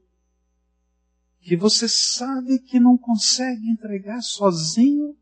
que 1.42 1.58
você 1.58 1.88
sabe 1.90 2.60
que 2.60 2.80
não 2.80 2.98
consegue 2.98 3.70
entregar 3.70 4.22
sozinho, 4.22 5.18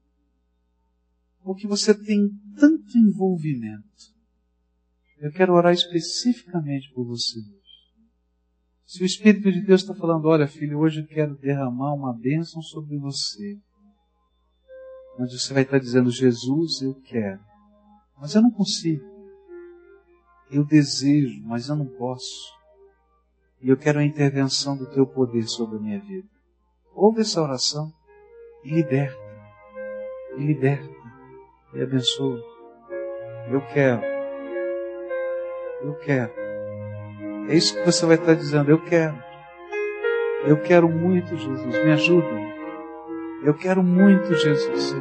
porque 1.47 1.65
você 1.65 1.93
tem 1.93 2.29
tanto 2.59 2.97
envolvimento. 2.97 3.87
Eu 5.17 5.31
quero 5.31 5.53
orar 5.53 5.73
especificamente 5.73 6.91
por 6.93 7.05
você 7.05 7.39
hoje. 7.39 7.57
Se 8.85 9.01
o 9.01 9.05
Espírito 9.05 9.49
de 9.49 9.61
Deus 9.61 9.81
está 9.81 9.95
falando, 9.95 10.27
olha 10.27 10.45
filho, 10.45 10.77
hoje 10.77 10.99
eu 10.99 11.07
quero 11.07 11.37
derramar 11.37 11.93
uma 11.93 12.13
bênção 12.13 12.61
sobre 12.61 12.97
você. 12.97 13.57
Mas 15.17 15.31
você 15.31 15.53
vai 15.53 15.63
estar 15.63 15.79
dizendo, 15.79 16.11
Jesus, 16.11 16.81
eu 16.81 16.95
quero. 16.95 17.39
Mas 18.19 18.35
eu 18.35 18.41
não 18.41 18.51
consigo. 18.51 19.05
Eu 20.51 20.65
desejo, 20.65 21.41
mas 21.45 21.69
eu 21.69 21.77
não 21.77 21.87
posso. 21.87 22.53
E 23.61 23.69
eu 23.69 23.77
quero 23.77 23.99
a 23.99 24.05
intervenção 24.05 24.75
do 24.75 24.85
teu 24.85 25.07
poder 25.07 25.47
sobre 25.47 25.77
a 25.77 25.81
minha 25.81 25.99
vida. 26.01 26.27
Ouve 26.93 27.21
essa 27.21 27.41
oração 27.41 27.93
e 28.65 28.69
liberta. 28.69 29.17
E 30.37 30.45
liberta. 30.45 30.96
E 31.74 31.82
abençoa. 31.82 32.39
Eu 33.51 33.61
quero. 33.74 34.01
Eu 35.82 35.93
quero. 35.95 36.32
É 37.49 37.55
isso 37.55 37.78
que 37.78 37.86
você 37.86 38.05
vai 38.05 38.15
estar 38.15 38.34
dizendo. 38.34 38.70
Eu 38.72 38.80
quero. 38.80 39.15
Eu 40.45 40.57
quero 40.61 40.89
muito, 40.89 41.36
Jesus. 41.36 41.84
Me 41.84 41.91
ajuda. 41.91 42.28
Eu 43.43 43.53
quero 43.53 43.84
muito, 43.84 44.34
Jesus. 44.34 44.95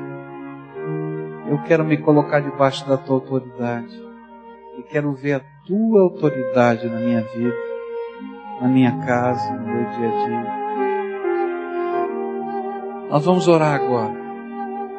Eu 1.49 1.63
quero 1.63 1.85
me 1.85 1.97
colocar 1.99 2.41
debaixo 2.41 2.87
da 2.89 2.97
tua 2.97 3.17
autoridade. 3.17 4.05
E 4.79 4.83
quero 4.83 5.13
ver 5.13 5.35
a 5.35 5.41
tua 5.67 6.03
autoridade 6.03 6.89
na 6.89 7.01
minha 7.01 7.23
vida, 7.23 7.57
na 8.61 8.69
minha 8.69 8.99
casa, 9.07 9.55
no 9.55 9.67
meu 9.67 9.85
dia 9.91 10.09
a 10.09 10.27
dia. 10.27 10.57
Nós 13.09 13.25
vamos 13.25 13.49
orar 13.49 13.75
agora. 13.75 14.26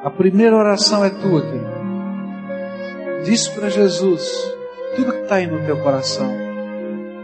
A 0.07 0.09
primeira 0.09 0.55
oração 0.55 1.03
é 1.03 1.09
tua, 1.09 1.41
querido. 1.41 1.67
Diz 3.25 3.49
para 3.49 3.69
Jesus 3.69 4.23
tudo 4.95 5.11
que 5.11 5.23
está 5.23 5.35
aí 5.35 5.47
no 5.47 5.65
teu 5.65 5.83
coração 5.83 6.31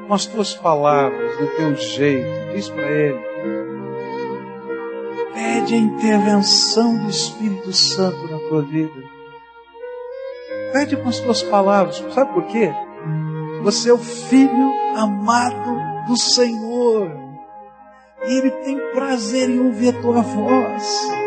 com 0.05 0.13
as 0.13 0.25
tuas 0.25 0.53
palavras, 0.53 1.37
do 1.37 1.47
teu 1.55 1.73
jeito. 1.77 2.27
Diz 2.53 2.67
para 2.67 2.91
Ele. 2.91 3.19
Pede 5.33 5.75
a 5.75 5.77
intervenção 5.77 6.97
do 6.97 7.09
Espírito 7.09 7.71
Santo 7.71 8.29
na 8.29 8.37
tua 8.49 8.63
vida. 8.63 9.01
Pede 10.73 10.97
com 10.97 11.07
as 11.07 11.19
tuas 11.19 11.41
palavras. 11.41 12.03
Sabe 12.13 12.33
por 12.33 12.43
quê? 12.47 12.69
Você 13.61 13.91
é 13.91 13.93
o 13.93 13.97
filho 13.97 14.73
amado 14.97 16.05
do 16.05 16.17
Senhor. 16.17 17.09
E 18.27 18.33
Ele 18.39 18.51
tem 18.51 18.77
prazer 18.91 19.49
em 19.49 19.61
ouvir 19.61 19.95
a 19.95 20.01
tua 20.01 20.21
voz. 20.21 21.22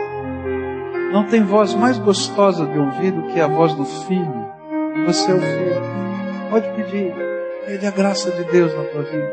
Não 1.16 1.24
tem 1.24 1.42
voz 1.42 1.72
mais 1.72 1.96
gostosa 1.98 2.66
de 2.66 2.78
ouvir 2.78 3.10
do 3.10 3.22
que 3.28 3.40
a 3.40 3.46
voz 3.48 3.72
do 3.72 3.86
filho. 3.86 4.50
Você 5.06 5.32
é 5.32 5.34
o 5.34 5.40
filho. 5.40 6.50
Pode 6.50 6.68
pedir. 6.74 7.14
Pede 7.64 7.86
a 7.86 7.90
graça 7.90 8.30
de 8.30 8.44
Deus 8.44 8.76
na 8.76 8.84
tua 8.84 9.02
vida. 9.02 9.32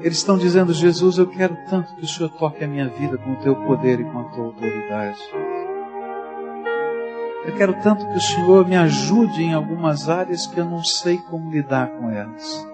Eles 0.00 0.18
estão 0.18 0.36
dizendo, 0.36 0.74
Jesus, 0.74 1.16
eu 1.16 1.28
quero 1.28 1.56
tanto 1.70 1.94
que 1.94 2.02
o 2.02 2.08
Senhor 2.08 2.28
toque 2.30 2.64
a 2.64 2.66
minha 2.66 2.88
vida 2.88 3.16
com 3.16 3.34
o 3.34 3.36
teu 3.36 3.54
poder 3.54 4.00
e 4.00 4.04
com 4.04 4.18
a 4.18 4.24
tua 4.30 4.46
autoridade. 4.46 5.20
Eu 7.46 7.54
quero 7.56 7.80
tanto 7.84 8.04
que 8.04 8.16
o 8.16 8.20
Senhor 8.20 8.66
me 8.66 8.76
ajude 8.76 9.44
em 9.44 9.54
algumas 9.54 10.08
áreas 10.08 10.44
que 10.44 10.58
eu 10.58 10.64
não 10.64 10.82
sei 10.82 11.18
como 11.18 11.52
lidar 11.52 11.86
com 11.86 12.10
elas. 12.10 12.66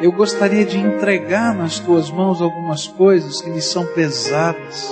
Eu 0.00 0.12
gostaria 0.12 0.64
de 0.64 0.78
entregar 0.78 1.54
nas 1.54 1.78
tuas 1.78 2.10
mãos 2.10 2.42
algumas 2.42 2.86
coisas 2.86 3.40
que 3.40 3.48
me 3.48 3.62
são 3.62 3.86
pesadas, 3.86 4.90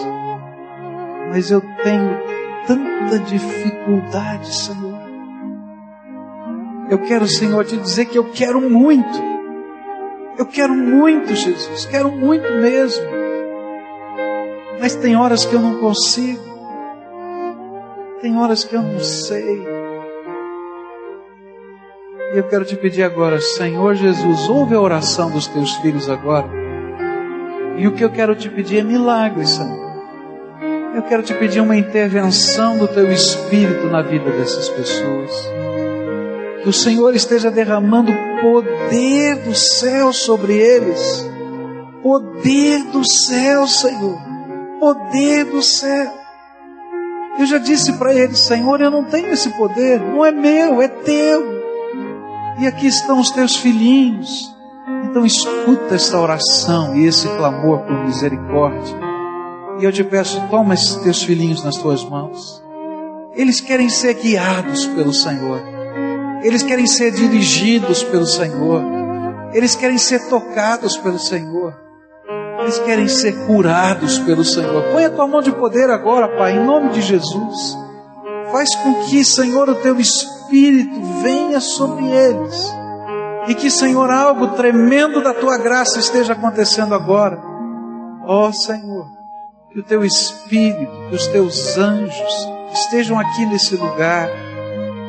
mas 1.29 1.51
eu 1.51 1.61
tenho 1.83 2.19
tanta 2.67 3.19
dificuldade, 3.19 4.55
Senhor. 4.55 4.99
Eu 6.89 6.99
quero, 7.01 7.29
Senhor, 7.29 7.65
te 7.67 7.77
dizer 7.77 8.07
que 8.07 8.17
eu 8.17 8.31
quero 8.31 8.61
muito. 8.61 9.23
Eu 10.39 10.47
quero 10.47 10.75
muito, 10.75 11.35
Jesus, 11.35 11.85
quero 11.85 12.11
muito 12.11 12.51
mesmo. 12.55 13.05
Mas 14.81 14.95
tem 14.95 15.17
horas 15.17 15.45
que 15.45 15.55
eu 15.55 15.61
não 15.61 15.81
consigo. 15.81 16.43
Tem 18.23 18.39
horas 18.39 18.65
que 18.65 18.75
eu 18.75 18.83
não 18.83 19.01
sei. 19.01 19.84
E 22.35 22.39
eu 22.39 22.43
quero 22.49 22.65
te 22.65 22.75
pedir 22.75 23.05
agora, 23.05 23.41
Senhor 23.41 23.95
Jesus, 23.95 24.49
ouve 24.49 24.75
a 24.75 24.81
oração 24.81 25.31
dos 25.31 25.47
teus 25.47 25.73
filhos 25.77 26.11
agora. 26.11 26.49
E 27.79 27.87
o 27.87 27.93
que 27.93 28.05
eu 28.05 28.11
quero 28.11 28.35
te 28.35 28.51
pedir 28.51 28.79
é 28.79 28.83
milagre, 28.83 29.47
Senhor. 29.47 29.85
Eu 30.97 31.03
quero 31.03 31.23
te 31.23 31.33
pedir 31.33 31.61
uma 31.61 31.77
intervenção 31.77 32.77
do 32.77 32.89
teu 32.89 33.09
Espírito 33.13 33.87
na 33.87 34.03
vida 34.03 34.33
dessas 34.33 34.69
pessoas. 34.69 35.31
Que 36.61 36.69
o 36.69 36.73
Senhor 36.73 37.15
esteja 37.15 37.53
derramando 37.53 38.11
poder 38.41 39.37
do 39.37 39.55
céu 39.55 40.13
sobre 40.13 40.55
eles. 40.55 41.31
Poder 42.03 42.83
do 42.87 43.09
céu, 43.09 43.65
Senhor. 43.69 44.19
Poder 44.81 45.45
do 45.45 45.63
céu. 45.63 46.13
Eu 47.39 47.47
já 47.47 47.59
disse 47.59 47.93
para 47.93 48.13
eles, 48.13 48.41
Senhor, 48.41 48.81
eu 48.81 48.91
não 48.91 49.05
tenho 49.05 49.29
esse 49.29 49.51
poder, 49.51 50.01
não 50.01 50.25
é 50.27 50.33
meu, 50.33 50.83
é 50.83 50.89
teu. 50.89 51.54
E 52.59 52.67
aqui 52.67 52.87
estão 52.87 53.21
os 53.21 53.31
teus 53.31 53.57
filhinhos. 53.57 54.55
Então 55.05 55.25
escuta 55.25 55.95
esta 55.95 56.19
oração 56.19 56.97
e 56.97 57.07
esse 57.07 57.27
clamor 57.29 57.81
por 57.81 58.05
misericórdia. 58.05 58.97
E 59.81 59.85
eu 59.85 59.93
te 59.93 60.05
peço, 60.05 60.41
toma 60.51 60.75
esses 60.75 60.97
teus 60.97 61.23
filhinhos 61.23 61.65
nas 61.65 61.77
tuas 61.77 62.05
mãos. 62.05 62.63
Eles 63.35 63.61
querem 63.61 63.89
ser 63.89 64.15
guiados 64.15 64.87
pelo 64.87 65.13
Senhor. 65.13 65.61
Eles 66.43 66.63
querem 66.63 66.87
ser 66.87 67.11
dirigidos 67.11 68.05
pelo 68.05 68.27
Senhor. 68.27 68.83
Eles 69.53 69.75
querem 69.75 69.99
ser 69.99 70.29
tocados 70.29 70.97
pelo 70.97 71.19
Senhor. 71.19 71.75
Eles 72.61 72.79
querem 72.79 73.09
ser 73.09 73.47
curados 73.47 74.19
pelo 74.21 74.45
Senhor. 74.45 74.85
Põe 74.93 75.07
a 75.07 75.11
tua 75.11 75.27
mão 75.27 75.43
de 75.43 75.53
poder 75.53 75.91
agora, 75.91 76.29
Pai, 76.37 76.57
em 76.57 76.65
nome 76.65 76.91
de 76.91 77.03
Jesus. 77.03 77.84
Faz 78.55 78.73
com 78.77 78.95
que, 79.07 79.25
Senhor, 79.25 79.69
o 79.69 79.75
teu 79.75 79.99
Espírito 79.99 80.95
venha 81.21 81.59
sobre 81.59 82.07
eles. 82.07 82.73
E 83.49 83.55
que, 83.57 83.69
Senhor, 83.69 84.09
algo 84.13 84.47
tremendo 84.55 85.21
da 85.21 85.35
tua 85.35 85.59
graça 85.59 85.99
esteja 85.99 86.35
acontecendo 86.35 86.95
agora. 86.95 87.37
Ó 88.25 88.47
oh, 88.47 88.53
Senhor, 88.53 89.09
que 89.73 89.81
o 89.81 89.83
teu 89.83 90.05
Espírito, 90.05 90.93
que 91.09 91.17
os 91.17 91.27
teus 91.27 91.77
anjos 91.77 92.49
estejam 92.73 93.19
aqui 93.19 93.45
nesse 93.45 93.75
lugar. 93.75 94.29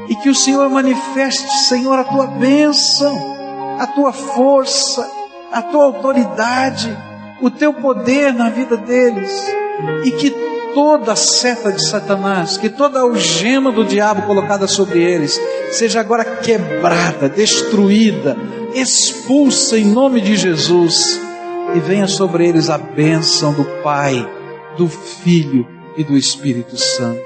E 0.10 0.16
que 0.16 0.30
o 0.30 0.34
Senhor 0.34 0.68
manifeste, 0.68 1.48
Senhor, 1.68 2.00
a 2.00 2.04
tua 2.04 2.26
bênção, 2.26 3.16
a 3.80 3.86
tua 3.86 4.12
força, 4.12 5.08
a 5.52 5.62
tua 5.62 5.84
autoridade, 5.86 6.98
o 7.40 7.52
teu 7.52 7.72
poder 7.76 8.34
na 8.34 8.50
vida 8.50 8.76
deles. 8.76 9.32
E 10.04 10.10
que 10.14 10.55
toda 10.76 11.14
a 11.14 11.16
seta 11.16 11.72
de 11.72 11.88
Satanás, 11.88 12.58
que 12.58 12.70
toda 12.70 13.00
a 13.00 13.04
algema 13.04 13.72
do 13.72 13.86
diabo 13.86 14.24
colocada 14.24 14.68
sobre 14.68 15.02
eles, 15.02 15.42
seja 15.72 16.02
agora 16.02 16.26
quebrada, 16.26 17.30
destruída, 17.30 18.36
expulsa 18.74 19.80
em 19.80 19.86
nome 19.86 20.20
de 20.20 20.36
Jesus, 20.36 21.20
e 21.74 21.80
venha 21.80 22.08
sobre 22.08 22.48
eles 22.48 22.70
a 22.70 22.78
bênção 22.78 23.54
do 23.54 23.64
Pai, 23.82 24.30
do 24.78 24.90
Filho 24.90 25.66
e 25.98 26.04
do 26.04 26.18
Espírito 26.18 26.78
Santo. 26.78 27.26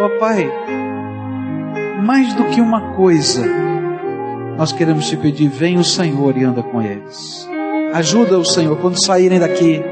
Ó 0.00 0.06
oh, 0.06 0.20
Pai, 0.20 0.48
mais 2.04 2.32
do 2.34 2.44
que 2.44 2.60
uma 2.60 2.94
coisa, 2.94 3.44
nós 4.56 4.72
queremos 4.72 5.08
te 5.08 5.16
pedir: 5.16 5.48
vem 5.48 5.76
o 5.76 5.84
Senhor 5.84 6.36
e 6.36 6.44
anda 6.44 6.62
com 6.62 6.80
eles. 6.80 7.48
Ajuda 7.92 8.38
o 8.38 8.44
Senhor 8.44 8.76
quando 8.76 9.04
saírem 9.04 9.40
daqui 9.40 9.82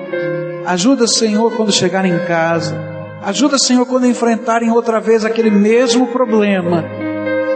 Ajuda, 0.69 1.07
Senhor, 1.07 1.51
quando 1.57 1.73
chegarem 1.73 2.13
em 2.13 2.27
casa. 2.27 2.79
Ajuda, 3.23 3.59
Senhor, 3.59 3.87
quando 3.87 4.07
enfrentarem 4.07 4.71
outra 4.71 5.01
vez 5.01 5.25
aquele 5.25 5.51
mesmo 5.51 6.09
problema. 6.09 6.85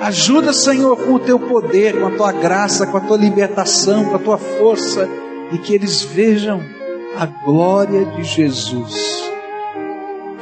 Ajuda, 0.00 0.50
Senhor, 0.54 0.96
com 0.96 1.12
o 1.12 1.18
teu 1.18 1.38
poder, 1.38 2.00
com 2.00 2.06
a 2.06 2.10
tua 2.12 2.32
graça, 2.32 2.86
com 2.86 2.96
a 2.96 3.00
tua 3.00 3.18
libertação, 3.18 4.06
com 4.06 4.16
a 4.16 4.18
tua 4.18 4.38
força, 4.38 5.06
e 5.52 5.58
que 5.58 5.74
eles 5.74 6.02
vejam 6.02 6.62
a 7.14 7.26
glória 7.26 8.06
de 8.06 8.24
Jesus 8.24 9.30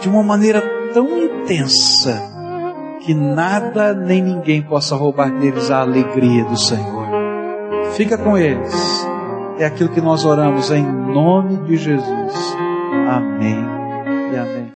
de 0.01 0.09
uma 0.09 0.23
maneira 0.23 0.63
tão 0.95 1.25
intensa 1.25 2.23
que 3.01 3.13
nada 3.13 3.93
nem 3.93 4.23
ninguém 4.23 4.63
possa 4.63 4.95
roubar 4.95 5.37
deles 5.41 5.73
a 5.73 5.81
alegria 5.81 6.45
do 6.45 6.57
Senhor. 6.57 7.09
Fica 7.97 8.17
com 8.17 8.39
eles 8.39 9.10
é 9.63 9.67
aquilo 9.67 9.91
que 9.91 10.01
nós 10.01 10.25
oramos 10.25 10.71
em 10.71 10.83
nome 10.83 11.59
de 11.59 11.77
Jesus. 11.77 12.57
Amém 13.09 13.59
e 14.33 14.37
amém. 14.37 14.61